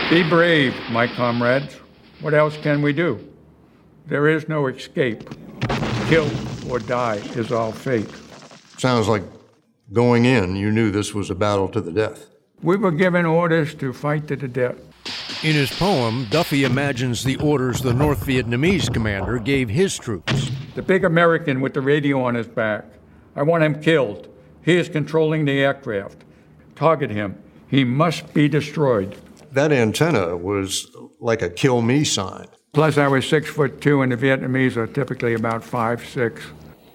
Be 0.09 0.27
brave, 0.27 0.75
my 0.91 1.07
comrades. 1.07 1.75
What 2.23 2.33
else 2.33 2.57
can 2.57 2.81
we 2.81 2.95
do? 2.95 3.21
There 4.07 4.27
is 4.27 4.49
no 4.49 4.69
escape. 4.69 5.29
Kill 6.09 6.31
or 6.71 6.79
die 6.79 7.17
is 7.37 7.53
our 7.53 7.73
fate. 7.73 8.11
Sounds 8.79 9.07
like 9.07 9.23
going 9.95 10.27
in, 10.27 10.57
you 10.57 10.71
knew 10.71 10.91
this 10.91 11.15
was 11.15 11.31
a 11.31 11.35
battle 11.35 11.69
to 11.69 11.81
the 11.81 11.93
death. 11.93 12.27
We 12.63 12.77
were 12.77 12.91
given 12.91 13.25
orders 13.25 13.75
to 13.77 13.93
fight 13.93 14.29
to 14.29 14.37
the 14.37 14.49
death. 14.49 14.77
In 15.45 15.53
his 15.53 15.71
poem, 15.71 16.27
Duffy 16.31 16.65
imagines 16.65 17.23
the 17.23 17.37
orders 17.37 17.81
the 17.81 17.93
North 17.93 18.27
Vietnamese 18.27 18.93
commander 18.93 19.39
gave 19.39 19.69
his 19.69 19.97
troops. 19.99 20.51
The 20.75 20.83
big 20.83 21.05
American 21.05 21.61
with 21.61 21.75
the 21.75 21.81
radio 21.81 22.23
on 22.23 22.35
his 22.35 22.47
back. 22.49 22.85
I 23.37 23.43
want 23.43 23.63
him 23.63 23.83
killed. 23.83 24.29
He 24.63 24.77
is 24.77 24.89
controlling 24.89 25.45
the 25.45 25.61
aircraft. 25.61 26.25
Target 26.75 27.11
him. 27.11 27.39
He 27.69 27.85
must 27.85 28.33
be 28.33 28.49
destroyed. 28.49 29.17
That 29.53 29.73
antenna 29.73 30.37
was 30.37 30.91
like 31.21 31.43
a 31.43 31.51
kill 31.51 31.83
me 31.83 32.05
sign. 32.05 32.47
Plus, 32.73 32.99
I 32.99 33.07
was 33.07 33.29
six 33.29 33.49
foot 33.49 33.81
two, 33.81 34.03
and 34.03 34.11
the 34.11 34.17
Vietnamese 34.17 34.77
are 34.77 34.87
typically 34.87 35.35
about 35.35 35.63
five 35.63 36.05
six. 36.05 36.43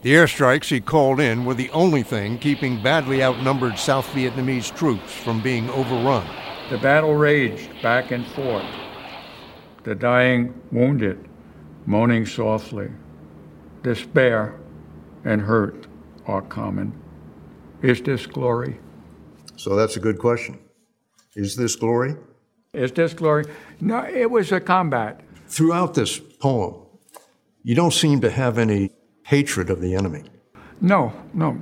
The 0.02 0.14
airstrikes 0.14 0.70
he 0.70 0.80
called 0.80 1.20
in 1.20 1.44
were 1.44 1.56
the 1.56 1.70
only 1.72 2.04
thing 2.04 2.38
keeping 2.38 2.82
badly 2.82 3.22
outnumbered 3.22 3.78
South 3.78 4.08
Vietnamese 4.14 4.74
troops 4.74 5.12
from 5.14 5.42
being 5.42 5.70
overrun. 5.72 6.26
The 6.70 6.78
battle 6.78 7.16
raged 7.16 7.70
back 7.82 8.12
and 8.12 8.26
forth, 8.28 8.66
the 9.84 9.96
dying 9.96 10.54
wounded 10.72 11.28
moaning 11.86 12.26
softly. 12.26 12.90
Despair 13.84 14.58
and 15.26 15.42
hurt 15.42 15.88
are 16.28 16.44
common. 16.44 16.94
Is 17.82 18.02
this 18.02 18.26
glory? 18.26 18.80
So 19.58 19.76
that's 19.76 19.98
a 19.98 20.00
good 20.00 20.20
question. 20.20 20.60
Is 21.36 21.58
this 21.58 21.76
glory? 21.76 22.16
Is 22.74 22.94
this 22.94 23.14
glory? 23.14 23.46
No, 23.82 24.06
it 24.06 24.32
was 24.32 24.52
a 24.54 24.62
combat. 24.62 25.22
Throughout 25.48 25.94
this 25.94 26.20
poem, 26.20 26.86
you 27.64 27.76
don't 27.76 27.94
seem 27.94 28.22
to 28.22 28.30
have 28.30 28.58
any 28.58 28.92
hatred 29.30 29.70
of 29.70 29.80
the 29.80 29.94
enemy. 29.94 30.24
No, 30.82 31.14
no. 31.36 31.62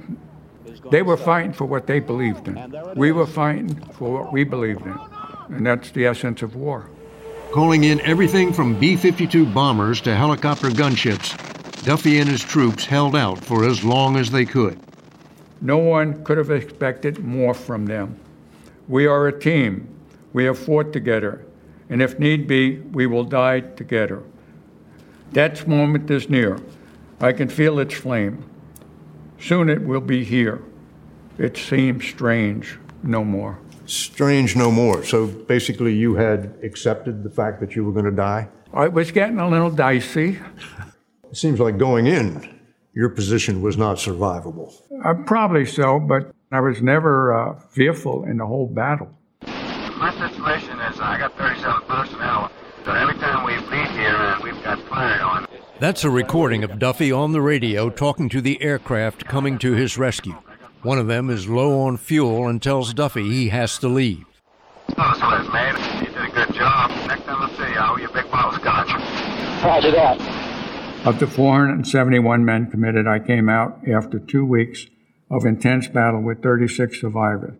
They 0.89 1.01
were 1.01 1.17
fighting 1.17 1.51
for 1.51 1.65
what 1.65 1.85
they 1.85 1.99
believed 1.99 2.47
in. 2.47 2.55
We 2.95 3.11
were 3.11 3.27
fighting 3.27 3.75
for 3.91 4.09
what 4.13 4.31
we 4.31 4.45
believed 4.45 4.85
in. 4.85 4.97
And 5.49 5.65
that's 5.65 5.91
the 5.91 6.05
essence 6.05 6.41
of 6.41 6.55
war. 6.55 6.89
Calling 7.51 7.83
in 7.83 7.99
everything 8.01 8.53
from 8.53 8.79
B 8.79 8.95
52 8.95 9.45
bombers 9.47 9.99
to 10.01 10.15
helicopter 10.15 10.69
gunships, 10.69 11.35
Duffy 11.83 12.19
and 12.19 12.29
his 12.29 12.41
troops 12.41 12.85
held 12.85 13.17
out 13.17 13.37
for 13.43 13.65
as 13.65 13.83
long 13.83 14.15
as 14.15 14.31
they 14.31 14.45
could. 14.45 14.79
No 15.59 15.77
one 15.77 16.23
could 16.23 16.37
have 16.37 16.51
expected 16.51 17.19
more 17.19 17.53
from 17.53 17.85
them. 17.85 18.17
We 18.87 19.07
are 19.07 19.27
a 19.27 19.37
team. 19.37 19.89
We 20.31 20.45
have 20.45 20.57
fought 20.57 20.93
together. 20.93 21.45
And 21.89 22.01
if 22.01 22.17
need 22.17 22.47
be, 22.47 22.77
we 22.77 23.07
will 23.07 23.25
die 23.25 23.59
together. 23.59 24.23
That 25.33 25.67
moment 25.67 26.09
is 26.09 26.29
near. 26.29 26.59
I 27.19 27.33
can 27.33 27.49
feel 27.49 27.79
its 27.79 27.93
flame. 27.93 28.49
Soon 29.39 29.69
it 29.69 29.81
will 29.81 30.01
be 30.01 30.23
here. 30.23 30.61
It 31.37 31.57
seems 31.57 32.05
strange 32.05 32.79
no 33.03 33.23
more. 33.23 33.59
Strange 33.85 34.55
no 34.55 34.71
more. 34.71 35.03
So 35.03 35.27
basically, 35.27 35.95
you 35.95 36.15
had 36.15 36.57
accepted 36.63 37.23
the 37.23 37.29
fact 37.29 37.59
that 37.61 37.75
you 37.75 37.83
were 37.85 37.91
going 37.91 38.05
to 38.05 38.11
die? 38.11 38.49
I 38.73 38.87
was 38.87 39.11
getting 39.11 39.39
a 39.39 39.49
little 39.49 39.71
dicey. 39.71 40.39
It 41.29 41.35
seems 41.35 41.59
like 41.59 41.77
going 41.77 42.07
in, 42.07 42.57
your 42.93 43.09
position 43.09 43.61
was 43.61 43.77
not 43.77 43.97
survivable. 43.97 44.73
Uh, 45.03 45.13
probably 45.25 45.65
so, 45.65 45.99
but 45.99 46.31
I 46.53 46.61
was 46.61 46.81
never 46.81 47.33
uh, 47.33 47.59
fearful 47.69 48.23
in 48.23 48.37
the 48.37 48.45
whole 48.45 48.67
battle. 48.67 49.09
My 49.41 50.13
situation 50.17 50.79
is 50.79 50.99
I 51.01 51.17
got 51.17 51.37
37 51.37 51.81
personnel, 51.81 52.26
That's 55.79 56.03
a 56.03 56.09
recording 56.09 56.63
of 56.63 56.79
Duffy 56.79 57.11
on 57.11 57.33
the 57.33 57.41
radio 57.41 57.89
talking 57.89 58.29
to 58.29 58.41
the 58.41 58.59
aircraft 58.63 59.25
coming 59.25 59.59
to 59.59 59.73
his 59.73 59.97
rescue. 59.97 60.35
One 60.81 60.97
of 60.97 61.05
them 61.07 61.29
is 61.29 61.47
low 61.47 61.81
on 61.81 61.97
fuel 61.97 62.47
and 62.47 62.61
tells 62.61 62.93
Duffy 62.95 63.29
he 63.29 63.49
has 63.49 63.77
to 63.79 63.87
leave. 63.87 64.25
Oh, 64.97 65.13
so 65.19 65.29
it's 65.35 65.53
made. 65.53 66.01
You 66.01 66.13
did 66.13 66.29
a 66.31 66.33
good 66.33 66.55
job. 66.55 66.89
Next 67.07 67.23
time 67.25 67.41
I'll 67.43 67.49
see 67.49 67.71
you, 67.71 67.79
I'll 67.79 67.99
you 67.99 68.07
a 68.07 68.13
big 68.13 68.31
bottle 68.31 68.55
of 68.55 68.61
scotch. 68.61 68.89
Roger 69.63 69.91
that. 69.91 71.05
Of 71.05 71.19
the 71.19 71.27
471 71.27 72.43
men 72.43 72.71
committed, 72.71 73.05
I 73.07 73.19
came 73.19 73.47
out 73.47 73.87
after 73.87 74.17
two 74.19 74.45
weeks 74.45 74.87
of 75.29 75.45
intense 75.45 75.87
battle 75.87 76.21
with 76.21 76.41
36 76.41 76.99
survivors. 76.99 77.55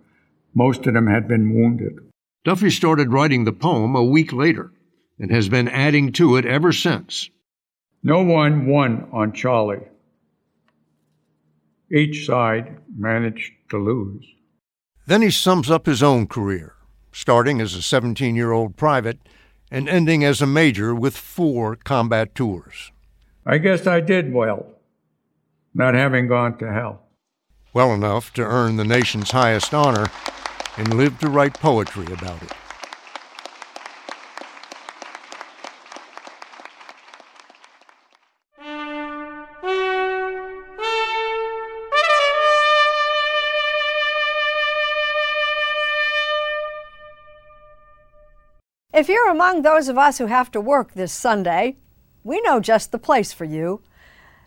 Most 0.55 0.87
of 0.87 0.95
them 0.95 1.05
had 1.07 1.27
been 1.27 1.53
wounded. 1.53 1.99
Duffy 2.43 2.71
started 2.71 3.11
writing 3.11 3.43
the 3.43 3.51
poem 3.53 3.95
a 3.95 4.03
week 4.03 4.33
later. 4.33 4.71
and 5.19 5.31
has 5.31 5.49
been 5.49 5.67
adding 5.67 6.11
to 6.13 6.35
it 6.37 6.45
ever 6.45 6.71
since. 6.71 7.29
No 8.03 8.23
one 8.23 8.67
won 8.67 9.07
on 9.11 9.33
Charlie. 9.33 9.87
Each 11.91 12.25
side 12.25 12.77
managed 12.95 13.53
to 13.69 13.77
lose. 13.77 14.25
Then 15.05 15.21
he 15.21 15.31
sums 15.31 15.71
up 15.71 15.85
his 15.85 16.03
own 16.03 16.27
career, 16.27 16.75
starting 17.11 17.61
as 17.61 17.73
a 17.73 17.81
17 17.81 18.35
year 18.35 18.51
old 18.51 18.75
private 18.75 19.19
and 19.71 19.89
ending 19.89 20.23
as 20.23 20.41
a 20.41 20.47
major 20.47 20.93
with 20.93 21.17
four 21.17 21.75
combat 21.75 22.35
tours. 22.35 22.91
I 23.45 23.57
guess 23.57 23.87
I 23.87 24.01
did 24.01 24.33
well, 24.33 24.65
not 25.73 25.93
having 25.93 26.27
gone 26.27 26.57
to 26.59 26.71
hell. 26.71 27.03
Well 27.73 27.93
enough 27.93 28.33
to 28.33 28.43
earn 28.43 28.75
the 28.75 28.83
nation's 28.83 29.31
highest 29.31 29.73
honor 29.73 30.07
and 30.77 30.93
live 30.93 31.19
to 31.19 31.29
write 31.29 31.59
poetry 31.59 32.05
about 32.05 32.41
it. 32.43 32.51
If 48.97 49.09
you're 49.09 49.29
among 49.29 49.61
those 49.61 49.89
of 49.89 49.97
us 49.99 50.17
who 50.17 50.25
have 50.25 50.49
to 50.53 50.59
work 50.59 50.93
this 50.93 51.13
Sunday, 51.13 51.75
we 52.23 52.41
know 52.41 52.59
just 52.59 52.91
the 52.91 52.97
place 52.97 53.31
for 53.31 53.45
you. 53.45 53.83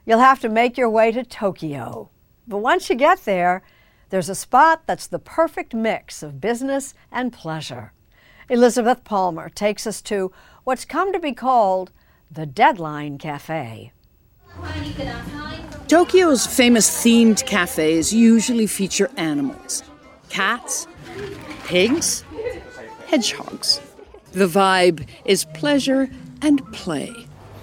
You'll 0.05 0.19
have 0.19 0.41
to 0.41 0.49
make 0.49 0.77
your 0.77 0.91
way 0.91 1.13
to 1.13 1.23
Tokyo. 1.23 2.11
But 2.49 2.59
once 2.59 2.91
you 2.91 2.97
get 2.97 3.25
there, 3.25 3.63
there's 4.09 4.29
a 4.29 4.35
spot 4.35 4.83
that's 4.87 5.07
the 5.07 5.21
perfect 5.21 5.73
mix 5.73 6.25
of 6.25 6.41
business 6.41 6.95
and 7.13 7.33
pleasure. 7.33 7.93
Elizabeth 8.49 9.05
Palmer 9.05 9.51
takes 9.51 9.87
us 9.87 10.03
to 10.03 10.33
what's 10.65 10.85
come 10.85 11.13
to 11.13 11.21
be 11.21 11.33
called 11.33 11.93
the 12.29 12.45
Deadline 12.45 13.19
Cafe. 13.19 13.93
Tokyo's 15.87 16.49
famous 16.49 16.91
themed 16.91 17.47
cafes 17.47 18.13
usually 18.13 18.67
feature 18.67 19.13
animals 19.17 19.85
cats, 20.29 20.89
pigs, 21.67 22.25
hedgehogs. 23.07 23.81
The 24.33 24.47
vibe 24.47 25.09
is 25.25 25.45
pleasure 25.45 26.09
and 26.40 26.64
play, 26.73 27.12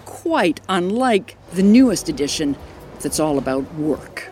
quite 0.05 0.59
unlike 0.67 1.37
the 1.53 1.63
newest 1.63 2.09
edition 2.09 2.57
that's 2.99 3.19
all 3.21 3.37
about 3.37 3.73
work. 3.75 4.29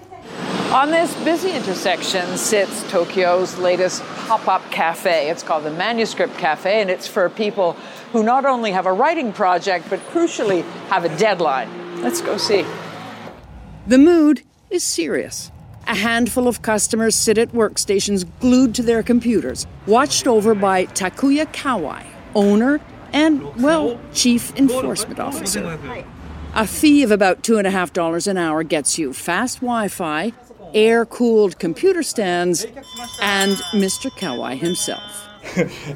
On 0.72 0.92
this 0.92 1.16
busy 1.24 1.52
intersection 1.52 2.36
sits 2.36 2.84
Tokyo's 2.92 3.58
latest 3.58 4.04
pop 4.28 4.46
up 4.50 4.70
cafe. 4.70 5.30
It's 5.30 5.44
called 5.44 5.64
the 5.64 5.72
Manuscript 5.72 6.38
Cafe, 6.38 6.82
and 6.82 6.90
it's 6.90 7.08
for 7.08 7.30
people 7.30 7.74
who 8.12 8.22
not 8.22 8.46
only 8.46 8.72
have 8.72 8.86
a 8.86 8.92
writing 8.92 9.32
project, 9.32 9.90
but 9.90 10.02
crucially 10.10 10.64
have 10.90 11.06
a 11.06 11.18
deadline. 11.18 12.02
Let's 12.02 12.20
go 12.20 12.36
see. 12.36 12.66
The 13.88 13.98
mood 13.98 14.42
is 14.70 14.84
serious. 14.84 15.52
A 15.88 15.96
handful 15.96 16.50
of 16.50 16.62
customers 16.62 17.16
sit 17.16 17.38
at 17.38 17.54
workstations 17.54 18.26
glued 18.42 18.76
to 18.76 18.84
their 18.84 19.04
computers, 19.04 19.66
watched 19.88 20.28
over 20.28 20.54
by 20.54 20.88
Takuya 20.88 21.46
Kawai, 21.54 22.04
owner 22.36 22.80
and, 23.14 23.44
well, 23.56 24.00
chief 24.14 24.56
enforcement 24.56 25.20
officer. 25.20 25.80
A 26.54 26.68
fee 26.68 27.04
of 27.04 27.12
about 27.12 27.44
two 27.44 27.58
and 27.58 27.66
a 27.66 27.72
half 27.72 27.94
dollars 27.94 28.28
an 28.28 28.38
hour 28.38 28.64
gets 28.64 28.98
you 28.98 29.14
fast 29.14 29.62
Wi 29.62 29.88
Fi, 29.88 30.34
air 30.74 31.06
cooled 31.06 31.58
computer 31.60 32.04
stands, 32.04 32.66
and 33.22 33.54
Mr. 33.74 34.12
Kawai 34.12 34.58
himself. 34.58 35.28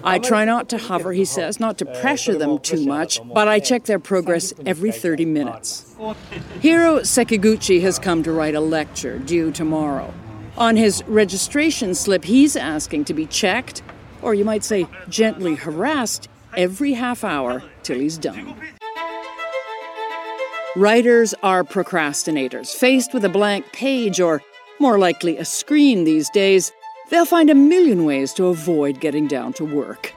I 0.04 0.20
try 0.20 0.46
not 0.46 0.70
to 0.70 0.78
hover, 0.78 1.12
he 1.12 1.26
says, 1.26 1.60
not 1.60 1.78
to 1.80 1.86
pressure 1.86 2.38
them 2.38 2.60
too 2.60 2.86
much, 2.86 3.20
but 3.34 3.48
I 3.48 3.60
check 3.60 3.86
their 3.86 4.00
progress 4.00 4.54
every 4.66 4.92
30 4.92 5.26
minutes. 5.26 5.96
Hiro 6.62 7.00
Sekiguchi 7.00 7.82
has 7.82 8.00
come 8.00 8.22
to 8.24 8.32
write 8.32 8.56
a 8.56 8.60
lecture 8.60 9.18
due 9.20 9.52
tomorrow. 9.52 10.14
On 10.58 10.76
his 10.76 11.04
registration 11.08 11.96
slip, 11.96 12.26
he's 12.26 12.56
asking 12.56 13.06
to 13.06 13.14
be 13.14 13.26
checked, 13.26 13.82
or 14.22 14.34
you 14.34 14.46
might 14.46 14.64
say 14.64 14.88
gently 15.10 15.56
harassed, 15.56 16.30
every 16.58 16.94
half 16.94 17.24
hour 17.24 17.64
till 17.84 18.00
he's 18.00 18.18
done. 18.18 18.56
Writers 20.76 21.34
are 21.44 21.64
procrastinators. 21.64 22.74
Faced 22.74 23.14
with 23.14 23.26
a 23.26 23.30
blank 23.30 23.66
page, 23.74 24.20
or 24.20 24.42
more 24.80 25.00
likely 25.00 25.38
a 25.38 25.46
screen 25.46 26.04
these 26.04 26.30
days, 26.30 26.72
they'll 27.10 27.26
find 27.26 27.50
a 27.50 27.56
million 27.56 28.06
ways 28.06 28.34
to 28.34 28.46
avoid 28.48 29.00
getting 29.00 29.28
down 29.28 29.52
to 29.54 29.66
work. 29.66 30.14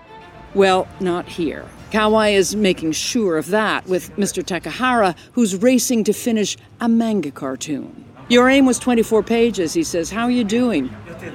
Well, 0.55 0.87
not 1.01 1.27
here. 1.27 1.65
Kawai 1.91 2.33
is 2.33 2.55
making 2.55 2.93
sure 2.93 3.39
of 3.39 3.49
that 3.49 3.87
with 3.87 4.15
Mr. 4.17 4.43
Takahara, 4.43 5.17
who's 5.33 5.57
racing 5.57 6.05
to 6.05 6.13
finish 6.13 6.57
a 6.81 6.89
manga 6.89 7.31
cartoon. 7.31 8.05
Your 8.29 8.49
aim 8.49 8.67
was 8.67 8.79
24 8.79 9.23
pages, 9.23 9.75
he 9.75 9.83
says. 9.83 10.11
How 10.11 10.25
are 10.25 10.31
you 10.31 10.45
doing? 10.45 10.95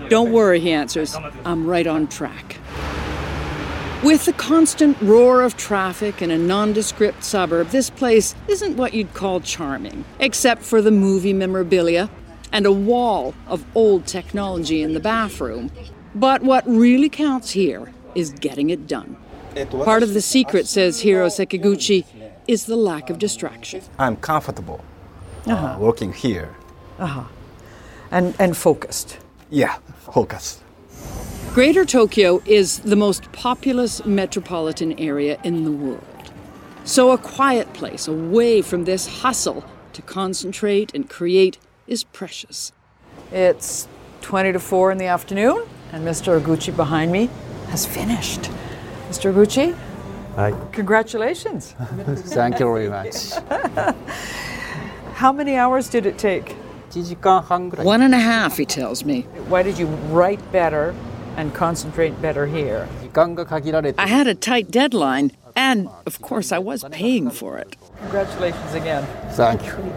Don't 0.09 0.31
worry, 0.31 0.59
he 0.59 0.71
answers. 0.71 1.15
I'm 1.45 1.67
right 1.67 1.85
on 1.85 2.07
track. 2.07 2.56
With 4.07 4.23
the 4.23 4.31
constant 4.31 4.97
roar 5.01 5.41
of 5.41 5.57
traffic 5.57 6.21
in 6.21 6.31
a 6.31 6.37
nondescript 6.37 7.25
suburb, 7.25 7.71
this 7.71 7.89
place 7.89 8.35
isn't 8.47 8.77
what 8.77 8.93
you'd 8.93 9.13
call 9.13 9.41
charming, 9.41 10.05
except 10.21 10.61
for 10.63 10.81
the 10.81 10.91
movie 10.91 11.33
memorabilia 11.33 12.09
and 12.53 12.65
a 12.65 12.71
wall 12.71 13.33
of 13.47 13.65
old 13.75 14.07
technology 14.07 14.81
in 14.81 14.93
the 14.93 15.01
bathroom. 15.01 15.69
But 16.15 16.41
what 16.41 16.65
really 16.65 17.09
counts 17.09 17.51
here 17.51 17.91
is 18.15 18.29
getting 18.31 18.69
it 18.69 18.87
done. 18.87 19.17
Part 19.83 20.03
of 20.03 20.13
the 20.13 20.21
secret, 20.21 20.67
says 20.67 21.01
Hiro 21.01 21.27
Sekiguchi, 21.27 22.05
is 22.47 22.65
the 22.65 22.77
lack 22.77 23.09
of 23.09 23.19
distraction. 23.19 23.81
I'm 23.99 24.15
comfortable 24.15 24.85
uh, 25.45 25.51
Uh-huh. 25.51 25.79
working 25.79 26.13
here. 26.13 26.55
Uh-huh. 26.97 27.25
And, 28.09 28.33
and 28.39 28.55
focused. 28.55 29.17
Yeah, 29.49 29.75
focused. 30.13 30.61
Greater 31.57 31.85
Tokyo 31.85 32.39
is 32.45 32.81
the 32.81 32.95
most 32.95 33.31
populous 33.31 34.05
metropolitan 34.05 34.93
area 34.99 35.39
in 35.43 35.63
the 35.63 35.71
world. 35.71 36.31
So, 36.83 37.09
a 37.09 37.17
quiet 37.17 37.73
place 37.73 38.07
away 38.07 38.61
from 38.61 38.85
this 38.85 39.07
hustle 39.21 39.65
to 39.93 40.03
concentrate 40.03 40.93
and 40.93 41.09
create 41.09 41.57
is 41.87 42.03
precious. 42.03 42.73
It's 43.31 43.87
20 44.21 44.51
to 44.51 44.59
4 44.59 44.91
in 44.91 44.99
the 44.99 45.07
afternoon, 45.07 45.67
and 45.91 46.05
Mr. 46.05 46.39
Oguchi 46.39 46.75
behind 46.75 47.11
me 47.11 47.27
has 47.69 47.87
finished. 47.87 48.51
Mr. 49.09 49.33
Oguchi, 49.33 49.75
Hi. 50.35 50.51
congratulations. 50.71 51.71
Thank 51.79 52.59
you 52.59 52.71
very 52.71 52.87
much. 52.87 53.31
How 55.15 55.31
many 55.31 55.55
hours 55.55 55.89
did 55.89 56.05
it 56.05 56.19
take? 56.19 56.55
One 56.93 58.03
and 58.03 58.13
a 58.13 58.19
half, 58.19 58.57
he 58.57 58.65
tells 58.65 59.03
me. 59.03 59.23
Why 59.49 59.63
did 59.63 59.79
you 59.79 59.87
write 59.87 60.51
better 60.51 60.93
and 61.37 61.53
concentrate 61.53 62.21
better 62.21 62.45
here? 62.45 62.89
I 63.15 64.07
had 64.07 64.27
a 64.27 64.35
tight 64.35 64.69
deadline, 64.69 65.31
and 65.55 65.87
of 66.05 66.21
course, 66.21 66.51
I 66.51 66.57
was 66.57 66.83
paying 66.91 67.29
for 67.29 67.57
it. 67.57 67.77
Congratulations 68.01 68.73
again. 68.73 69.07
Thank 69.31 69.63
you. 69.63 69.93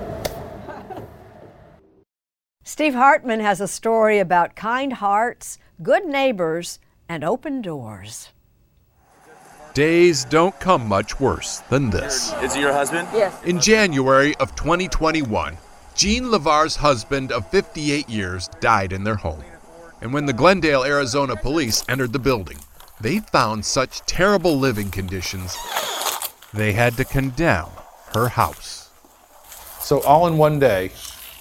Steve 2.62 2.94
Hartman 2.94 3.40
has 3.40 3.60
a 3.60 3.66
story 3.66 4.20
about 4.20 4.54
kind 4.54 4.92
hearts, 4.92 5.58
good 5.82 6.04
neighbors, 6.04 6.78
and 7.08 7.24
open 7.24 7.62
doors. 7.62 8.28
Days 9.74 10.24
don't 10.24 10.58
come 10.60 10.86
much 10.86 11.18
worse 11.18 11.58
than 11.70 11.90
this. 11.90 12.32
Is 12.42 12.54
it 12.54 12.60
your 12.60 12.72
husband? 12.72 13.08
Yes. 13.12 13.42
In 13.44 13.60
January 13.60 14.36
of 14.36 14.54
2021, 14.54 15.56
Jean 15.94 16.30
Lavar's 16.30 16.76
husband 16.76 17.32
of 17.32 17.48
58 17.50 18.08
years 18.08 18.48
died 18.60 18.92
in 18.92 19.04
their 19.04 19.16
home. 19.16 19.42
And 20.00 20.12
when 20.12 20.26
the 20.26 20.32
Glendale, 20.32 20.84
Arizona 20.84 21.36
police 21.36 21.84
entered 21.88 22.12
the 22.12 22.18
building, 22.18 22.58
they 23.00 23.20
found 23.20 23.64
such 23.64 24.00
terrible 24.02 24.58
living 24.58 24.90
conditions, 24.90 25.56
they 26.52 26.72
had 26.72 26.96
to 26.96 27.04
condemn 27.04 27.68
her 28.14 28.28
house. 28.28 28.90
So, 29.80 30.00
all 30.02 30.26
in 30.26 30.38
one 30.38 30.58
day, 30.58 30.90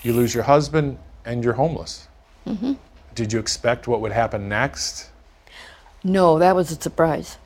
you 0.03 0.13
lose 0.13 0.33
your 0.33 0.43
husband 0.43 0.97
and 1.25 1.43
you're 1.43 1.53
homeless. 1.53 2.07
Mm-hmm. 2.47 2.73
Did 3.15 3.33
you 3.33 3.39
expect 3.39 3.87
what 3.87 4.01
would 4.01 4.11
happen 4.11 4.47
next? 4.49 5.09
No, 6.03 6.39
that 6.39 6.55
was 6.55 6.71
a 6.71 6.81
surprise. 6.81 7.37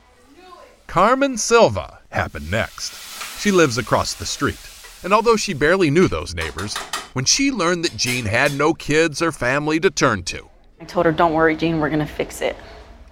Carmen 0.86 1.36
Silva 1.36 1.98
happened 2.10 2.50
next. 2.50 3.40
She 3.40 3.50
lives 3.50 3.78
across 3.78 4.14
the 4.14 4.26
street. 4.26 4.60
And 5.02 5.12
although 5.12 5.36
she 5.36 5.52
barely 5.52 5.90
knew 5.90 6.08
those 6.08 6.34
neighbors, 6.34 6.76
when 7.12 7.24
she 7.24 7.50
learned 7.50 7.84
that 7.84 7.96
Jean 7.96 8.24
had 8.26 8.54
no 8.54 8.72
kids 8.72 9.20
or 9.20 9.32
family 9.32 9.80
to 9.80 9.90
turn 9.90 10.22
to, 10.24 10.48
I 10.84 10.86
told 10.86 11.06
her, 11.06 11.12
don't 11.12 11.32
worry, 11.32 11.56
Jean, 11.56 11.80
we're 11.80 11.88
going 11.88 12.00
to 12.00 12.06
fix 12.06 12.42
it. 12.42 12.56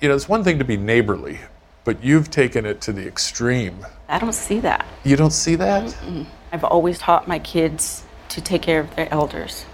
You 0.03 0.09
know, 0.11 0.15
it's 0.15 0.29
one 0.29 0.45
thing 0.45 0.59
to 0.59 0.65
be 0.65 0.77
neighborly, 0.77 1.39
but 1.85 2.05
you've 2.05 2.31
taken 2.31 2.67
it 2.67 2.83
to 2.83 2.93
the 2.93 3.09
extreme. 3.09 3.87
I 4.11 4.19
don't 4.19 4.35
see 4.35 4.61
that. 4.61 4.85
You 5.05 5.17
don't 5.17 5.33
see 5.33 5.55
that? 5.55 5.85
Mm-mm. 5.85 6.27
I've 6.53 6.65
always 6.65 6.99
taught 6.99 7.27
my 7.27 7.39
kids 7.39 8.05
to 8.29 8.43
take 8.43 8.61
care 8.61 8.81
of 8.81 8.95
their 8.95 9.11
elders. 9.11 9.65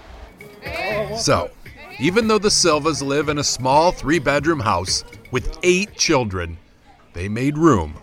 So, 1.17 1.51
even 1.99 2.29
though 2.29 2.39
the 2.39 2.49
Silvas 2.49 3.01
live 3.01 3.27
in 3.27 3.37
a 3.37 3.43
small 3.43 3.91
three 3.91 4.19
bedroom 4.19 4.61
house 4.61 5.03
with 5.31 5.59
eight 5.63 5.97
children, 5.97 6.57
they 7.11 7.27
made 7.27 7.57
room 7.57 7.95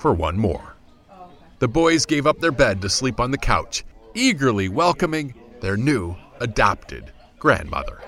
for 0.00 0.12
one 0.12 0.36
more. 0.36 0.74
the 1.60 1.68
boys 1.68 2.04
gave 2.04 2.26
up 2.26 2.40
their 2.40 2.50
bed 2.50 2.82
to 2.82 2.88
sleep 2.88 3.20
on 3.20 3.30
the 3.30 3.38
couch, 3.38 3.84
eagerly 4.12 4.68
welcoming 4.68 5.32
their 5.60 5.76
new 5.76 6.16
adopted 6.40 7.12
grandmother. 7.40 8.00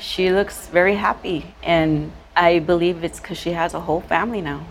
She 0.00 0.30
looks 0.30 0.68
very 0.68 0.94
happy, 0.94 1.52
and 1.62 2.10
I 2.36 2.60
believe 2.60 3.04
it's 3.04 3.20
because 3.20 3.36
she 3.36 3.50
has 3.50 3.74
a 3.74 3.80
whole 3.80 4.00
family 4.00 4.40
now. 4.40 4.64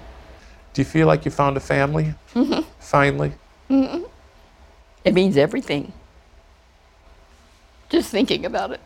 Do 0.74 0.82
you 0.82 0.86
feel 0.86 1.06
like 1.06 1.26
you 1.26 1.32
found 1.32 1.58
a 1.58 1.60
family? 1.60 2.15
Mhm. 2.34 2.65
Finally? 2.80 3.34
Mhm. 3.70 4.06
It 5.04 5.13
means 5.13 5.38
everything. 5.38 5.93
Just 7.89 8.10
thinking 8.10 8.46
about 8.46 8.72
it. 8.72 8.82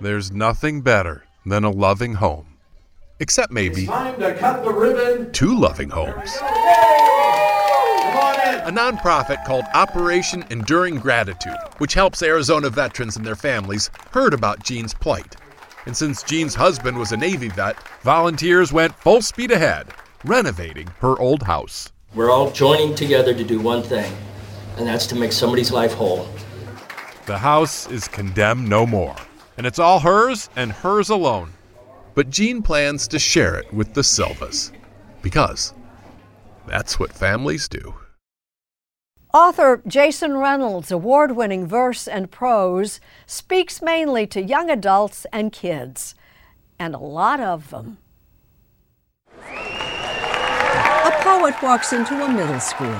There's 0.00 0.32
nothing 0.32 0.82
better 0.82 1.24
than 1.46 1.64
a 1.64 1.70
loving 1.70 2.14
home. 2.14 2.46
Except 3.20 3.52
maybe 3.52 3.86
Time 3.86 4.18
to 4.20 4.34
cut 4.34 4.64
the 4.64 4.72
ribbon. 4.72 5.30
two 5.32 5.54
loving 5.56 5.90
homes. 5.90 6.36
A 8.04 8.70
nonprofit 8.70 9.44
called 9.44 9.64
Operation 9.74 10.44
Enduring 10.50 10.96
Gratitude, 10.96 11.56
which 11.78 11.94
helps 11.94 12.22
Arizona 12.22 12.70
veterans 12.70 13.16
and 13.16 13.24
their 13.24 13.36
families, 13.36 13.90
heard 14.12 14.34
about 14.34 14.62
Jean's 14.62 14.94
plight. 14.94 15.36
And 15.86 15.96
since 15.96 16.22
Jean's 16.22 16.54
husband 16.54 16.96
was 16.96 17.12
a 17.12 17.16
Navy 17.16 17.48
vet, 17.48 17.76
volunteers 18.02 18.72
went 18.72 18.94
full 18.94 19.20
speed 19.20 19.50
ahead, 19.50 19.88
renovating 20.24 20.86
her 21.00 21.18
old 21.18 21.42
house. 21.42 21.92
We're 22.14 22.30
all 22.30 22.50
joining 22.50 22.94
together 22.94 23.34
to 23.34 23.44
do 23.44 23.60
one 23.60 23.82
thing, 23.82 24.12
and 24.76 24.86
that's 24.86 25.06
to 25.08 25.16
make 25.16 25.32
somebody's 25.32 25.72
life 25.72 25.94
whole. 25.94 26.28
The 27.26 27.38
house 27.38 27.90
is 27.90 28.06
condemned 28.08 28.68
no 28.68 28.86
more, 28.86 29.16
and 29.56 29.66
it's 29.66 29.78
all 29.78 29.98
hers 30.00 30.50
and 30.56 30.72
hers 30.72 31.08
alone. 31.08 31.52
But 32.14 32.30
Jean 32.30 32.62
plans 32.62 33.08
to 33.08 33.18
share 33.18 33.56
it 33.56 33.72
with 33.72 33.94
the 33.94 34.04
Silvas, 34.04 34.70
because 35.22 35.74
that's 36.66 36.98
what 36.98 37.12
families 37.12 37.68
do. 37.68 37.94
Author 39.32 39.80
Jason 39.86 40.36
Reynolds' 40.36 40.92
award 40.92 41.34
winning 41.36 41.66
verse 41.66 42.06
and 42.06 42.30
prose 42.30 43.00
speaks 43.26 43.80
mainly 43.80 44.26
to 44.26 44.42
young 44.42 44.68
adults 44.68 45.26
and 45.32 45.52
kids, 45.52 46.14
and 46.78 46.94
a 46.94 46.98
lot 46.98 47.40
of 47.40 47.70
them. 47.70 47.96
A 49.48 51.12
poet 51.22 51.54
walks 51.62 51.94
into 51.94 52.22
a 52.22 52.28
middle 52.30 52.60
school. 52.60 52.94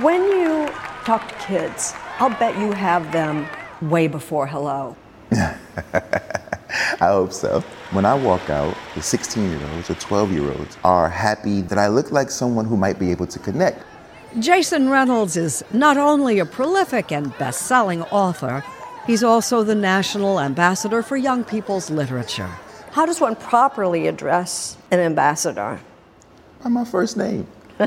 When 0.00 0.22
you 0.22 0.68
talk 1.04 1.28
to 1.28 1.34
kids, 1.46 1.92
I'll 2.18 2.30
bet 2.30 2.58
you 2.58 2.72
have 2.72 3.12
them 3.12 3.46
way 3.82 4.08
before 4.08 4.46
hello. 4.46 4.96
I 7.00 7.08
hope 7.08 7.32
so. 7.32 7.60
When 7.92 8.04
I 8.04 8.14
walk 8.14 8.50
out, 8.50 8.76
the 8.94 9.02
16 9.02 9.50
year 9.50 9.60
olds 9.74 9.90
or 9.90 9.94
12 9.94 10.32
year 10.32 10.50
olds 10.50 10.76
are 10.84 11.08
happy 11.08 11.60
that 11.62 11.78
I 11.78 11.88
look 11.88 12.10
like 12.10 12.30
someone 12.30 12.64
who 12.64 12.76
might 12.76 12.98
be 12.98 13.10
able 13.10 13.26
to 13.28 13.38
connect. 13.38 13.84
Jason 14.40 14.88
Reynolds 14.88 15.36
is 15.36 15.62
not 15.72 15.96
only 15.96 16.40
a 16.40 16.46
prolific 16.46 17.12
and 17.12 17.36
best 17.38 17.62
selling 17.62 18.02
author, 18.04 18.64
he's 19.06 19.22
also 19.22 19.62
the 19.62 19.76
National 19.76 20.40
Ambassador 20.40 21.02
for 21.02 21.16
Young 21.16 21.44
People's 21.44 21.88
Literature. 21.90 22.50
How 22.90 23.06
does 23.06 23.20
one 23.20 23.36
properly 23.36 24.08
address 24.08 24.76
an 24.90 24.98
ambassador? 24.98 25.80
By 26.62 26.68
my 26.70 26.84
first 26.84 27.16
name. 27.16 27.46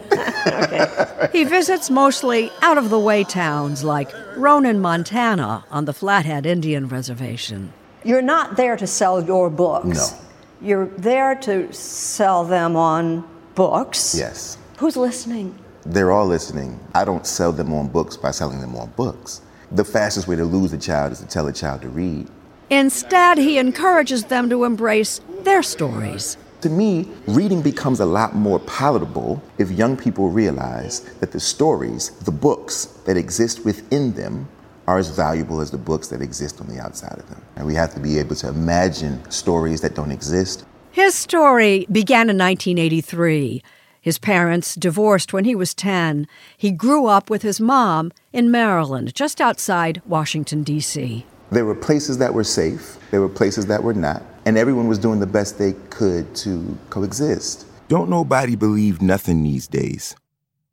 He 1.31 1.43
visits 1.43 1.89
mostly 1.89 2.51
out 2.61 2.77
of 2.77 2.89
the 2.89 2.99
way 2.99 3.23
towns 3.23 3.83
like 3.83 4.11
Ronan, 4.35 4.79
Montana, 4.79 5.65
on 5.69 5.85
the 5.85 5.93
Flathead 5.93 6.45
Indian 6.45 6.87
Reservation. 6.87 7.73
You're 8.03 8.21
not 8.21 8.55
there 8.57 8.77
to 8.77 8.87
sell 8.87 9.23
your 9.23 9.49
books. 9.49 10.11
No. 10.11 10.19
You're 10.61 10.87
there 10.87 11.35
to 11.35 11.71
sell 11.73 12.43
them 12.43 12.75
on 12.75 13.27
books. 13.55 14.15
Yes. 14.17 14.57
Who's 14.77 14.97
listening? 14.97 15.57
They're 15.85 16.11
all 16.11 16.27
listening. 16.27 16.79
I 16.93 17.05
don't 17.05 17.25
sell 17.25 17.51
them 17.51 17.73
on 17.73 17.87
books 17.87 18.17
by 18.17 18.31
selling 18.31 18.61
them 18.61 18.75
on 18.75 18.89
books. 18.91 19.41
The 19.71 19.83
fastest 19.83 20.27
way 20.27 20.35
to 20.35 20.45
lose 20.45 20.73
a 20.73 20.77
child 20.77 21.11
is 21.11 21.19
to 21.19 21.27
tell 21.27 21.47
a 21.47 21.53
child 21.53 21.81
to 21.81 21.89
read. 21.89 22.27
Instead, 22.69 23.37
he 23.37 23.57
encourages 23.57 24.25
them 24.25 24.49
to 24.49 24.63
embrace 24.65 25.21
their 25.43 25.63
stories. 25.63 26.37
To 26.61 26.69
me, 26.69 27.07
reading 27.27 27.61
becomes 27.61 27.99
a 27.99 28.05
lot 28.05 28.35
more 28.35 28.59
palatable 28.59 29.41
if 29.57 29.71
young 29.71 29.95
people 29.95 30.29
realize 30.29 31.01
that 31.19 31.31
the 31.31 31.39
stories, 31.39 32.09
the 32.09 32.31
books 32.31 32.85
that 33.05 33.15
exist 33.15 33.63
within 33.63 34.13
them, 34.13 34.49
are 34.87 34.97
as 34.97 35.09
valuable 35.09 35.59
as 35.59 35.71
the 35.71 35.77
books 35.77 36.07
that 36.07 36.21
exist 36.21 36.61
on 36.61 36.67
the 36.67 36.79
outside 36.79 37.19
of 37.19 37.29
them. 37.29 37.41
And 37.55 37.67
we 37.67 37.75
have 37.75 37.93
to 37.93 37.99
be 37.99 38.17
able 38.19 38.35
to 38.37 38.47
imagine 38.47 39.29
stories 39.29 39.81
that 39.81 39.95
don't 39.95 40.11
exist. 40.11 40.65
His 40.91 41.13
story 41.13 41.85
began 41.91 42.29
in 42.29 42.37
1983. 42.37 43.61
His 44.01 44.17
parents 44.17 44.75
divorced 44.75 45.33
when 45.33 45.43
he 45.43 45.53
was 45.53 45.73
10. 45.73 46.27
He 46.57 46.71
grew 46.71 47.07
up 47.07 47.29
with 47.29 47.41
his 47.41 47.59
mom 47.59 48.13
in 48.31 48.49
Maryland, 48.49 49.13
just 49.13 49.41
outside 49.41 50.01
Washington, 50.05 50.63
D.C. 50.63 51.25
There 51.51 51.65
were 51.65 51.75
places 51.75 52.17
that 52.19 52.33
were 52.33 52.43
safe, 52.43 52.97
there 53.11 53.21
were 53.21 53.29
places 53.29 53.65
that 53.65 53.83
were 53.83 53.93
not, 53.93 54.23
and 54.45 54.57
everyone 54.57 54.87
was 54.87 54.99
doing 54.99 55.19
the 55.19 55.27
best 55.27 55.59
they 55.59 55.73
could 55.89 56.33
to 56.37 56.77
coexist. 56.89 57.65
Don't 57.89 58.09
nobody 58.09 58.55
believe 58.55 59.01
nothing 59.01 59.43
these 59.43 59.67
days, 59.67 60.15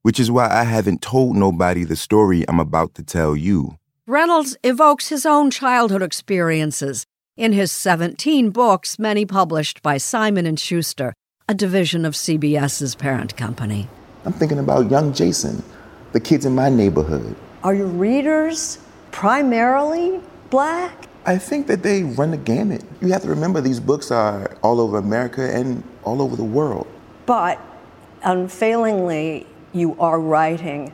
which 0.02 0.20
is 0.20 0.30
why 0.30 0.48
I 0.48 0.64
haven't 0.64 1.02
told 1.02 1.36
nobody 1.36 1.84
the 1.84 1.96
story 1.96 2.44
I'm 2.48 2.60
about 2.60 2.94
to 2.94 3.02
tell 3.02 3.36
you. 3.36 3.78
Reynolds 4.06 4.54
evokes 4.62 5.08
his 5.08 5.24
own 5.24 5.50
childhood 5.50 6.02
experiences 6.02 7.06
in 7.38 7.54
his 7.54 7.72
17 7.72 8.50
books, 8.50 8.98
many 8.98 9.24
published 9.24 9.80
by 9.82 9.96
Simon 9.96 10.44
and 10.44 10.60
Schuster, 10.60 11.14
a 11.48 11.54
division 11.54 12.04
of 12.04 12.12
CBS's 12.12 12.94
parent 12.96 13.34
company. 13.34 13.88
I'm 14.26 14.34
thinking 14.34 14.58
about 14.58 14.90
young 14.90 15.14
Jason, 15.14 15.62
the 16.12 16.20
kids 16.20 16.44
in 16.44 16.54
my 16.54 16.68
neighborhood. 16.68 17.34
Are 17.62 17.74
your 17.74 17.86
readers 17.86 18.78
primarily 19.10 20.20
black? 20.50 21.08
I 21.24 21.38
think 21.38 21.66
that 21.68 21.82
they 21.82 22.02
run 22.02 22.30
the 22.30 22.36
gamut. 22.36 22.84
You 23.00 23.08
have 23.08 23.22
to 23.22 23.28
remember 23.28 23.62
these 23.62 23.80
books 23.80 24.10
are 24.10 24.54
all 24.62 24.82
over 24.82 24.98
America 24.98 25.50
and 25.50 25.82
all 26.02 26.20
over 26.20 26.36
the 26.36 26.44
world. 26.44 26.86
But 27.24 27.58
unfailingly, 28.22 29.46
you 29.72 29.98
are 29.98 30.20
writing 30.20 30.92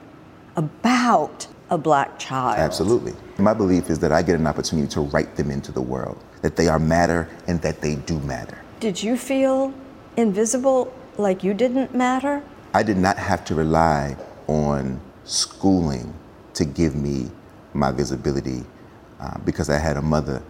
about 0.54 1.48
a 1.70 1.78
black 1.78 2.18
child. 2.18 2.58
Absolutely. 2.58 3.14
My 3.38 3.54
belief 3.54 3.90
is 3.90 3.98
that 4.00 4.12
I 4.12 4.22
get 4.22 4.38
an 4.38 4.46
opportunity 4.46 4.88
to 4.88 5.02
write 5.02 5.36
them 5.36 5.50
into 5.50 5.72
the 5.72 5.80
world, 5.80 6.22
that 6.42 6.56
they 6.56 6.68
are 6.68 6.78
matter 6.78 7.28
and 7.46 7.62
that 7.62 7.80
they 7.80 7.94
do 7.94 8.18
matter. 8.20 8.58
Did 8.80 9.02
you 9.02 9.16
feel 9.16 9.72
invisible, 10.16 10.92
like 11.16 11.44
you 11.44 11.54
didn't 11.54 11.94
matter? 11.94 12.42
I 12.74 12.82
did 12.82 12.96
not 12.96 13.16
have 13.18 13.44
to 13.46 13.54
rely 13.54 14.16
on 14.46 15.00
schooling 15.24 16.12
to 16.54 16.64
give 16.64 16.96
me 16.96 17.30
my 17.72 17.92
visibility 17.92 18.64
uh, 19.20 19.38
because 19.44 19.70
I 19.70 19.78
had 19.78 19.96
a 19.96 20.02
mother 20.02 20.42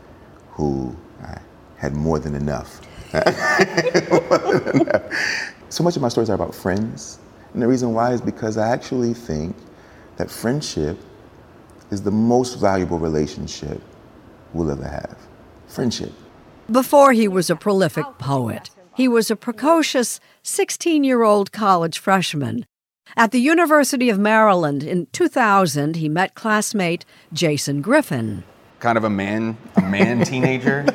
who 0.51 0.97
uh, 1.23 1.39
had 1.77 1.95
more 1.95 2.19
than 2.19 2.35
enough. 2.35 2.81
so 5.69 5.85
much 5.85 5.97
of 5.97 6.03
my 6.03 6.09
stories 6.09 6.31
are 6.31 6.35
about 6.35 6.55
friends. 6.55 7.19
And 7.53 7.63
the 7.63 7.69
reason 7.69 7.93
why 7.93 8.13
is 8.13 8.21
because 8.21 8.57
I 8.57 8.69
actually 8.69 9.13
think 9.13 9.57
that 10.17 10.31
friendship 10.31 10.99
is 11.90 12.03
the 12.03 12.11
most 12.11 12.55
valuable 12.59 12.98
relationship 12.98 13.81
we'll 14.53 14.70
ever 14.70 14.87
have. 14.87 15.16
Friendship. 15.68 16.12
Before 16.70 17.12
he 17.12 17.26
was 17.29 17.50
a 17.50 17.57
prolific 17.57 18.07
poet, 18.18 18.70
he 18.94 19.09
was 19.09 19.31
a 19.31 19.37
precocious 19.37 20.20
16 20.42 21.05
year 21.05 21.22
old 21.22 21.53
college 21.53 21.98
freshman. 21.98 22.64
At 23.16 23.33
the 23.33 23.40
University 23.40 24.09
of 24.09 24.18
Maryland 24.20 24.85
in 24.85 25.07
2000, 25.12 25.96
he 25.96 26.09
met 26.09 26.35
classmate 26.37 27.05
Jason 27.33 27.83
Griffin. 27.83 28.44
kind 28.79 28.96
of 28.96 29.03
a 29.05 29.11
man, 29.11 29.57
a 29.76 29.83
man 29.83 30.24
teenager. 30.24 30.87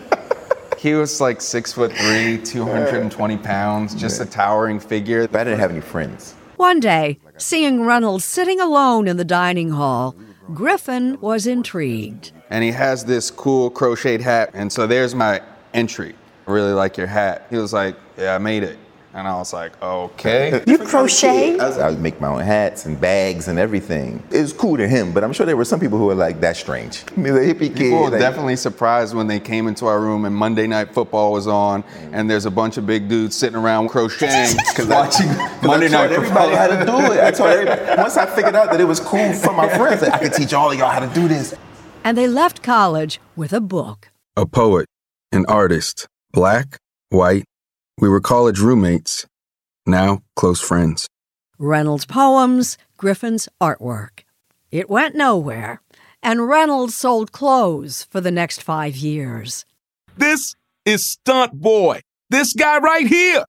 He 0.78 0.94
was 0.94 1.20
like 1.20 1.42
six 1.42 1.74
foot 1.74 1.92
three, 1.92 2.38
220 2.38 3.38
pounds, 3.38 3.96
just 3.96 4.22
a 4.22 4.26
towering 4.26 4.80
figure. 4.80 5.28
But 5.28 5.42
I 5.42 5.44
didn't 5.46 5.60
have 5.60 5.72
any 5.72 5.82
friends. 5.82 6.34
One 6.58 6.80
day, 6.80 7.20
seeing 7.38 7.84
Reynolds 7.84 8.24
sitting 8.24 8.62
alone 8.62 9.08
in 9.10 9.18
the 9.18 9.26
dining 9.26 9.72
hall, 9.72 10.16
Griffin 10.54 11.20
was 11.22 11.48
intrigued. 11.48 12.32
And 12.50 12.64
he 12.64 12.72
has 12.72 13.06
this 13.06 13.32
cool 13.32 13.70
crocheted 13.70 14.22
hat. 14.22 14.52
And 14.54 14.72
so 14.72 14.86
there's 14.88 15.16
my 15.16 15.42
entry. 15.74 16.16
I 16.48 16.52
really 16.52 16.74
like 16.74 16.98
your 16.98 17.08
hat. 17.08 17.48
He 17.50 17.58
was 17.58 17.74
like, 17.74 17.96
Yeah, 18.18 18.36
I 18.36 18.38
made 18.38 18.64
it. 18.64 18.78
And 19.16 19.30
I 19.30 19.36
was 19.38 19.54
like, 19.54 19.82
Okay. 19.82 20.62
You 20.68 20.78
crochet? 20.78 21.58
I, 21.58 21.68
was, 21.70 21.78
I 21.78 21.90
would 21.90 22.02
make 22.02 22.20
my 22.20 22.28
own 22.28 22.42
hats 22.42 22.86
and 22.86 23.00
bags 23.00 23.48
and 23.48 23.58
everything. 23.58 24.22
It 24.30 24.42
was 24.42 24.52
cool 24.52 24.76
to 24.76 24.86
him, 24.86 25.14
but 25.14 25.24
I'm 25.24 25.32
sure 25.32 25.46
there 25.46 25.56
were 25.56 25.64
some 25.64 25.80
people 25.80 25.98
who 25.98 26.08
were 26.08 26.16
like, 26.16 26.42
that's 26.42 26.60
strange. 26.60 27.04
I 27.16 27.20
mean, 27.22 27.34
the 27.34 27.40
hippie 27.40 27.70
kid. 27.74 27.78
People 27.78 28.04
were 28.04 28.10
like- 28.10 28.20
definitely 28.20 28.58
surprised 28.58 29.16
when 29.16 29.28
they 29.28 29.40
came 29.40 29.70
into 29.70 29.86
our 29.86 30.02
room 30.02 30.26
and 30.26 30.36
Monday 30.36 30.68
Night 30.68 30.94
Football 30.94 31.32
was 31.32 31.48
on, 31.48 31.84
mm. 31.84 32.10
and 32.12 32.30
there's 32.30 32.46
a 32.46 32.52
bunch 32.52 32.76
of 32.76 32.86
big 32.86 33.08
dudes 33.08 33.36
sitting 33.38 33.56
around 33.58 33.88
crocheting, 33.88 34.58
watching 34.90 35.28
Monday 35.64 35.86
I 35.88 35.90
Night 35.90 35.92
taught 35.92 36.12
everybody 36.12 36.52
Football. 36.52 36.56
how 36.58 36.68
to 36.68 36.86
do 36.86 37.14
it. 37.14 37.24
I 37.24 37.32
told 37.32 37.50
everybody. 37.52 37.82
Once 38.02 38.18
I 38.18 38.26
figured 38.26 38.56
out 38.56 38.70
that 38.72 38.82
it 38.82 38.86
was 38.86 39.00
cool 39.00 39.32
for 39.32 39.54
my 39.54 39.70
friends, 39.70 40.04
I 40.04 40.18
could 40.20 40.34
teach 40.34 40.54
all 40.54 40.72
of 40.72 40.78
y'all 40.78 40.90
how 40.92 41.00
to 41.00 41.14
do 41.16 41.30
this. 41.30 41.56
And 42.04 42.18
they 42.18 42.28
left 42.28 42.62
college 42.62 43.22
with 43.38 43.54
a 43.54 43.62
book. 43.62 44.10
a 44.36 44.46
poet, 44.46 44.88
an 45.32 45.46
artist, 45.48 46.08
black, 46.34 46.80
white. 47.10 47.46
We 47.98 48.10
were 48.10 48.20
college 48.20 48.60
roommates, 48.60 49.26
now 49.86 50.22
close 50.36 50.60
friends. 50.60 51.08
Reynolds' 51.58 52.06
poems 52.06 52.78
Griffin's 52.98 53.48
artwork. 53.62 54.24
It 54.70 54.90
went 54.90 55.16
nowhere, 55.16 55.82
and 56.22 56.50
Reynolds 56.50 56.94
sold 56.94 57.32
clothes 57.32 58.04
for 58.12 58.20
the 58.20 58.32
next 58.32 58.62
five 58.62 58.98
years. 58.98 59.64
This 60.18 60.56
is 60.84 61.06
Stunt 61.06 61.54
Boy. 61.54 62.02
This 62.30 62.52
guy 62.52 62.80
right 62.80 63.08
here. 63.08 63.46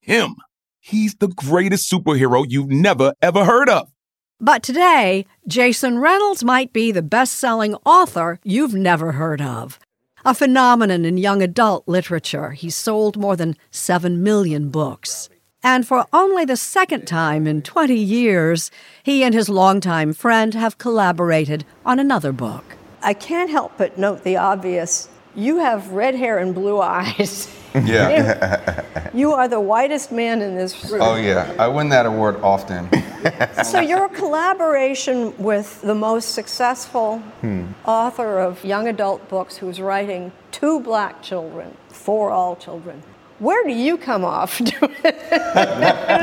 Him. 0.00 0.36
He's 0.80 1.14
the 1.14 1.28
greatest 1.28 1.90
superhero 1.90 2.44
you've 2.46 2.70
never, 2.70 3.14
ever 3.22 3.46
heard 3.46 3.70
of. 3.70 3.90
But 4.38 4.62
today, 4.62 5.24
Jason 5.48 6.00
Reynolds 6.00 6.44
might 6.44 6.74
be 6.74 6.92
the 6.92 7.00
best 7.00 7.36
selling 7.36 7.74
author 7.86 8.38
you've 8.44 8.74
never 8.74 9.12
heard 9.12 9.40
of. 9.40 9.78
A 10.24 10.34
phenomenon 10.34 11.04
in 11.04 11.18
young 11.18 11.42
adult 11.42 11.86
literature, 11.86 12.50
he's 12.52 12.74
sold 12.74 13.16
more 13.16 13.36
than 13.36 13.56
7 13.70 14.22
million 14.22 14.70
books. 14.70 15.28
And 15.62 15.86
for 15.86 16.06
only 16.12 16.44
the 16.44 16.56
second 16.56 17.06
time 17.06 17.46
in 17.46 17.62
20 17.62 17.94
years, 17.94 18.70
he 19.02 19.22
and 19.22 19.34
his 19.34 19.48
longtime 19.48 20.14
friend 20.14 20.54
have 20.54 20.78
collaborated 20.78 21.64
on 21.84 21.98
another 21.98 22.32
book. 22.32 22.76
I 23.02 23.14
can't 23.14 23.50
help 23.50 23.72
but 23.76 23.98
note 23.98 24.24
the 24.24 24.36
obvious. 24.36 25.08
You 25.34 25.58
have 25.58 25.92
red 25.92 26.14
hair 26.14 26.38
and 26.38 26.54
blue 26.54 26.80
eyes. 26.80 27.48
Yeah. 27.84 28.82
You 29.16 29.32
are 29.32 29.48
the 29.48 29.60
whitest 29.60 30.12
man 30.12 30.42
in 30.42 30.56
this 30.56 30.90
room. 30.90 31.00
oh 31.00 31.16
yeah, 31.16 31.54
I 31.58 31.68
win 31.68 31.88
that 31.88 32.04
award 32.06 32.36
often. 32.42 32.88
So 33.64 33.80
your 33.80 34.08
collaboration 34.10 35.32
with 35.38 35.80
the 35.80 35.94
most 35.94 36.34
successful 36.34 37.18
Hmm. 37.40 37.64
author 37.84 38.38
of 38.38 38.62
young 38.64 38.86
adult 38.88 39.26
books 39.28 39.56
who's 39.56 39.80
writing 39.80 40.32
two 40.52 40.80
black 40.80 41.22
children 41.22 41.74
for 41.88 42.30
all 42.30 42.56
children. 42.56 43.02
Where 43.38 43.64
do 43.64 43.72
you 43.72 43.96
come 43.96 44.24
off? 44.24 44.60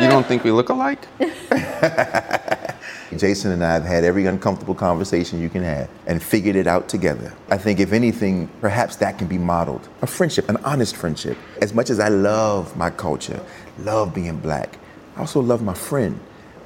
You 0.01 0.08
don't 0.10 0.26
think 0.28 0.43
we 0.43 0.51
look 0.51 0.70
alike? 0.70 1.01
Jason 3.14 3.51
and 3.51 3.64
I 3.64 3.74
have 3.74 3.86
had 3.86 4.03
every 4.03 4.26
uncomfortable 4.26 4.76
conversation 4.76 5.41
you 5.41 5.49
can 5.49 5.64
have 5.64 5.89
and 6.05 6.22
figured 6.22 6.55
it 6.55 6.68
out 6.68 6.89
together. 6.89 7.34
I 7.49 7.57
think, 7.57 7.80
if 7.80 7.93
anything, 7.93 8.47
perhaps 8.61 8.97
that 8.97 9.18
can 9.18 9.28
be 9.28 9.38
modeled 9.38 9.88
a 10.01 10.07
friendship, 10.07 10.49
an 10.49 10.57
honest 10.57 10.95
friendship. 10.95 11.38
As 11.61 11.74
much 11.74 11.89
as 11.89 11.99
I 11.99 12.09
love 12.09 12.76
my 12.76 12.89
culture, 12.89 13.41
love 13.80 14.14
being 14.14 14.38
black, 14.39 14.78
I 15.16 15.22
also 15.22 15.41
love 15.41 15.61
my 15.61 15.74
friend. 15.74 16.20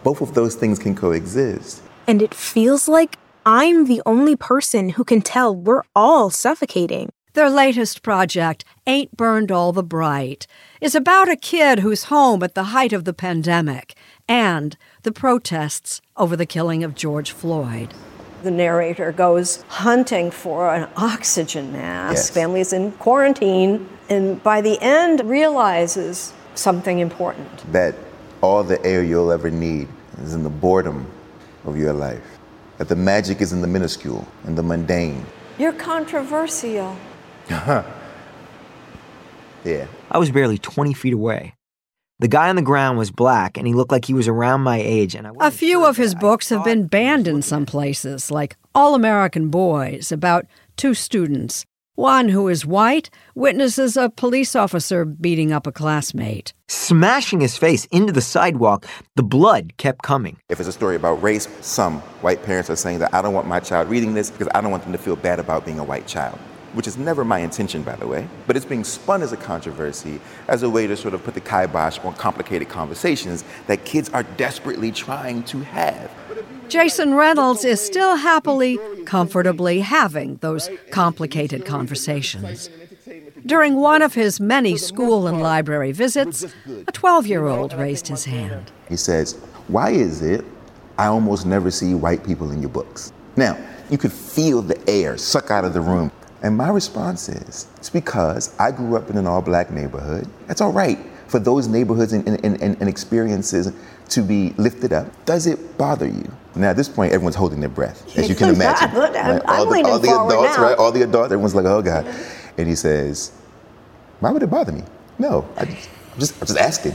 Both 0.03 0.21
of 0.21 0.33
those 0.33 0.55
things 0.55 0.79
can 0.79 0.95
coexist. 0.95 1.83
And 2.07 2.21
it 2.21 2.33
feels 2.33 2.87
like 2.87 3.17
I'm 3.45 3.85
the 3.85 4.01
only 4.05 4.35
person 4.35 4.89
who 4.89 5.03
can 5.03 5.21
tell 5.21 5.55
we're 5.55 5.83
all 5.95 6.29
suffocating. 6.29 7.09
Their 7.33 7.49
latest 7.51 8.01
project, 8.01 8.65
Ain't 8.87 9.15
Burned 9.15 9.51
All 9.51 9.71
the 9.71 9.83
Bright, 9.83 10.47
is 10.81 10.95
about 10.95 11.29
a 11.29 11.35
kid 11.35 11.79
who's 11.79 12.05
home 12.05 12.41
at 12.41 12.55
the 12.55 12.73
height 12.75 12.93
of 12.93 13.05
the 13.05 13.13
pandemic 13.13 13.95
and 14.27 14.75
the 15.07 15.13
protests 15.13 16.01
over 16.17 16.35
the 16.35 16.45
killing 16.45 16.83
of 16.83 16.93
George 16.93 17.31
Floyd. 17.31 17.93
the 18.43 18.51
narrator 18.51 19.13
goes 19.13 19.61
hunting 19.69 20.29
for 20.29 20.75
an 20.75 20.85
oxygen 20.97 21.71
mask. 21.71 22.15
Yes. 22.15 22.29
Family's 22.29 22.73
in 22.73 22.91
quarantine, 23.03 23.87
and 24.09 24.43
by 24.43 24.59
the 24.59 24.77
end 24.81 25.21
realizes 25.23 26.33
something 26.55 26.99
important. 26.99 27.49
That 27.71 27.95
all 28.41 28.65
the 28.65 28.83
air 28.85 29.01
you'll 29.01 29.31
ever 29.31 29.49
need 29.49 29.87
is 30.21 30.33
in 30.33 30.43
the 30.43 30.49
boredom 30.49 31.07
of 31.63 31.77
your 31.77 31.93
life. 31.93 32.27
That 32.77 32.89
the 32.89 32.97
magic 32.97 33.39
is 33.39 33.53
in 33.53 33.61
the 33.61 33.67
minuscule 33.67 34.27
and 34.43 34.57
the 34.57 34.63
mundane. 34.63 35.25
You're 35.57 35.71
controversial. 35.71 36.97
Yeah. 39.63 39.87
I 40.11 40.17
was 40.17 40.31
barely 40.31 40.57
20 40.57 40.93
feet 40.93 41.13
away. 41.13 41.56
The 42.19 42.27
guy 42.27 42.49
on 42.49 42.55
the 42.55 42.63
ground 42.63 42.97
was 42.97 43.11
black, 43.11 43.57
and 43.57 43.67
he 43.67 43.75
looked 43.75 43.91
like 43.91 44.05
he 44.05 44.13
was 44.15 44.27
around 44.27 44.61
my 44.61 44.77
age, 44.77 45.13
and 45.13 45.27
I 45.27 45.31
A 45.39 45.51
few 45.51 45.85
of 45.85 45.97
his 45.97 46.15
books 46.15 46.49
have 46.49 46.63
been 46.63 46.87
banned 46.87 47.27
in 47.27 47.43
some 47.43 47.63
places, 47.63 48.31
like 48.31 48.57
All 48.73 48.95
American 48.95 49.49
Boys, 49.49 50.11
about 50.11 50.47
two 50.77 50.95
students. 50.95 51.63
One 51.93 52.29
who 52.29 52.47
is 52.47 52.65
white 52.65 53.11
witnesses 53.35 53.97
a 53.97 54.09
police 54.09 54.55
officer 54.55 55.05
beating 55.05 55.51
up 55.51 55.67
a 55.67 55.71
classmate. 55.71 56.53
smashing 56.69 57.39
his 57.39 57.55
face 57.55 57.85
into 57.91 58.11
the 58.11 58.21
sidewalk. 58.21 58.85
The 59.15 59.23
blood 59.23 59.73
kept 59.77 60.01
coming. 60.01 60.37
If 60.49 60.59
it's 60.59 60.69
a 60.69 60.73
story 60.73 60.95
about 60.95 61.21
race, 61.21 61.47
some 61.61 61.99
white 62.21 62.43
parents 62.43 62.69
are 62.69 62.75
saying 62.75 62.99
that 62.99 63.13
I 63.13 63.21
don't 63.21 63.33
want 63.33 63.47
my 63.47 63.59
child 63.59 63.89
reading 63.89 64.13
this 64.15 64.31
because 64.31 64.47
I 64.55 64.61
don't 64.61 64.71
want 64.71 64.83
them 64.83 64.91
to 64.91 64.97
feel 64.97 65.15
bad 65.15 65.39
about 65.39 65.65
being 65.65 65.79
a 65.79 65.83
white 65.83 66.07
child, 66.07 66.39
which 66.73 66.87
is 66.87 66.97
never 66.97 67.23
my 67.23 67.39
intention, 67.39 67.83
by 67.83 67.95
the 67.95 68.07
way. 68.07 68.27
But 68.45 68.55
it's 68.55 68.65
being 68.65 68.83
spun 68.83 69.21
as 69.21 69.31
a 69.31 69.37
controversy, 69.37 70.19
as 70.47 70.63
a 70.63 70.69
way 70.69 70.87
to 70.87 70.97
sort 70.97 71.13
of 71.13 71.23
put 71.23 71.33
the 71.33 71.41
kibosh 71.41 71.99
on 71.99 72.13
complicated 72.13 72.69
conversations 72.69 73.43
that 73.67 73.85
kids 73.85 74.09
are 74.09 74.23
desperately 74.23 74.91
trying 74.91 75.43
to 75.43 75.59
have. 75.61 76.11
Jason 76.69 77.13
Reynolds 77.13 77.63
is 77.63 77.79
still 77.79 78.17
happily, 78.17 78.77
comfortably 79.05 79.79
having 79.79 80.35
those 80.37 80.69
complicated 80.91 81.65
conversations. 81.65 82.69
During 83.45 83.77
one 83.77 84.01
of 84.01 84.15
his 84.15 84.41
many 84.41 84.75
school 84.75 85.27
and 85.27 85.41
library 85.41 85.93
visits, 85.93 86.45
a 86.85 86.91
12 86.91 87.27
year 87.27 87.45
old 87.45 87.73
raised 87.73 88.09
his 88.09 88.25
hand. 88.25 88.71
He 88.89 88.97
says, 88.97 89.35
Why 89.69 89.91
is 89.91 90.21
it 90.21 90.43
I 90.97 91.05
almost 91.05 91.45
never 91.45 91.71
see 91.71 91.93
white 91.93 92.25
people 92.25 92.51
in 92.51 92.59
your 92.59 92.69
books? 92.69 93.13
Now, 93.37 93.57
you 93.89 93.97
could 93.97 94.11
feel 94.11 94.61
the 94.61 94.77
air 94.89 95.17
suck 95.17 95.49
out 95.51 95.63
of 95.63 95.73
the 95.73 95.79
room. 95.79 96.11
And 96.43 96.55
my 96.55 96.69
response 96.69 97.29
is, 97.29 97.67
It's 97.77 97.89
because 97.89 98.55
I 98.59 98.71
grew 98.71 98.95
up 98.95 99.09
in 99.09 99.17
an 99.17 99.27
all 99.27 99.41
black 99.41 99.71
neighborhood. 99.71 100.27
That's 100.47 100.61
all 100.61 100.71
right 100.71 100.99
for 101.27 101.39
those 101.39 101.67
neighborhoods 101.67 102.13
and, 102.13 102.25
and, 102.27 102.43
and, 102.45 102.61
and 102.79 102.87
experiences 102.89 103.73
to 104.09 104.21
be 104.21 104.51
lifted 104.57 104.93
up. 104.93 105.07
Does 105.25 105.45
it 105.45 105.77
bother 105.77 106.07
you? 106.07 106.31
Now, 106.55 106.69
at 106.69 106.77
this 106.77 106.87
point, 106.87 107.11
everyone's 107.11 107.35
holding 107.35 107.59
their 107.59 107.69
breath, 107.69 108.17
as 108.17 108.29
you 108.29 108.35
can 108.35 108.49
imagine. 108.55 108.93
Look, 108.97 109.13
I'm- 109.15 109.33
Right? 109.35 109.41
I'm 109.45 109.49
all 109.49 109.65
the, 109.65 109.83
all 109.83 109.99
the 109.99 110.07
adults, 110.35 110.57
now. 110.57 110.63
right? 110.63 110.77
All 110.77 110.91
the 110.91 111.01
adults, 111.01 111.25
everyone's 111.25 111.53
like, 111.53 111.65
oh 111.65 111.81
God. 111.81 112.05
Mm-hmm. 112.05 112.61
And 112.61 112.69
he 112.69 112.75
says, 112.75 113.31
Why 114.21 114.31
would 114.31 114.41
it 114.41 114.49
bother 114.49 114.71
me? 114.71 114.83
No, 115.19 115.47
I 115.57 115.65
just, 115.65 115.89
I'm 116.13 116.19
just, 116.19 116.41
I'm 116.41 116.47
just 116.47 116.59
asking. 116.59 116.93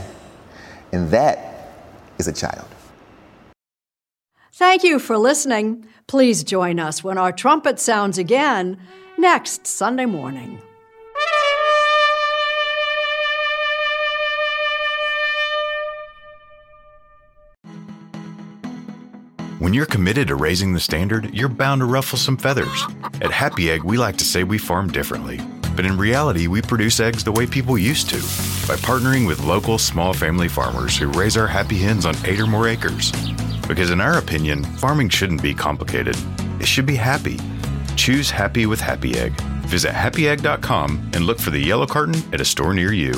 And 0.91 1.09
that 1.11 1.69
is 2.17 2.27
a 2.27 2.33
child. 2.33 2.67
Thank 4.51 4.83
you 4.83 4.99
for 4.99 5.17
listening. 5.17 5.85
Please 6.07 6.43
join 6.43 6.79
us 6.79 7.03
when 7.03 7.17
our 7.17 7.31
trumpet 7.31 7.79
sounds 7.79 8.17
again 8.17 8.79
next 9.23 9.65
Sunday 9.65 10.05
morning. 10.05 10.61
When 19.59 19.73
you're 19.73 19.85
committed 19.85 20.27
to 20.27 20.35
raising 20.35 20.73
the 20.73 20.81
standard, 20.81 21.33
you're 21.33 21.47
bound 21.47 21.79
to 21.79 21.85
ruffle 21.85 22.17
some 22.17 22.35
feathers. 22.35 22.83
At 23.21 23.31
Happy 23.31 23.71
Egg, 23.71 23.85
we 23.85 23.95
like 23.95 24.17
to 24.17 24.25
say 24.25 24.43
we 24.43 24.57
farm 24.57 24.91
differently. 24.91 25.39
But 25.73 25.85
in 25.85 25.97
reality, 25.97 26.47
we 26.47 26.61
produce 26.61 26.99
eggs 26.99 27.23
the 27.23 27.31
way 27.31 27.47
people 27.47 27.77
used 27.77 28.09
to 28.09 28.17
by 28.67 28.75
partnering 28.75 29.25
with 29.25 29.45
local 29.45 29.77
small 29.77 30.13
family 30.13 30.49
farmers 30.49 30.97
who 30.97 31.07
raise 31.07 31.37
our 31.37 31.47
happy 31.47 31.77
hens 31.77 32.05
on 32.05 32.13
eight 32.25 32.41
or 32.41 32.47
more 32.47 32.67
acres. 32.67 33.13
Because 33.69 33.89
in 33.89 34.01
our 34.01 34.17
opinion, 34.17 34.65
farming 34.65 35.07
shouldn't 35.07 35.41
be 35.41 35.53
complicated, 35.53 36.17
it 36.59 36.67
should 36.67 36.85
be 36.85 36.97
happy. 36.97 37.39
Choose 37.95 38.29
happy 38.29 38.65
with 38.65 38.79
Happy 38.79 39.17
Egg. 39.17 39.39
Visit 39.67 39.91
happyegg.com 39.91 41.11
and 41.13 41.25
look 41.25 41.39
for 41.39 41.49
the 41.51 41.59
yellow 41.59 41.85
carton 41.87 42.21
at 42.33 42.41
a 42.41 42.45
store 42.45 42.73
near 42.73 42.93
you. 42.93 43.13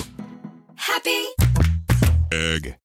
Happy 0.75 1.25
Egg. 2.31 2.77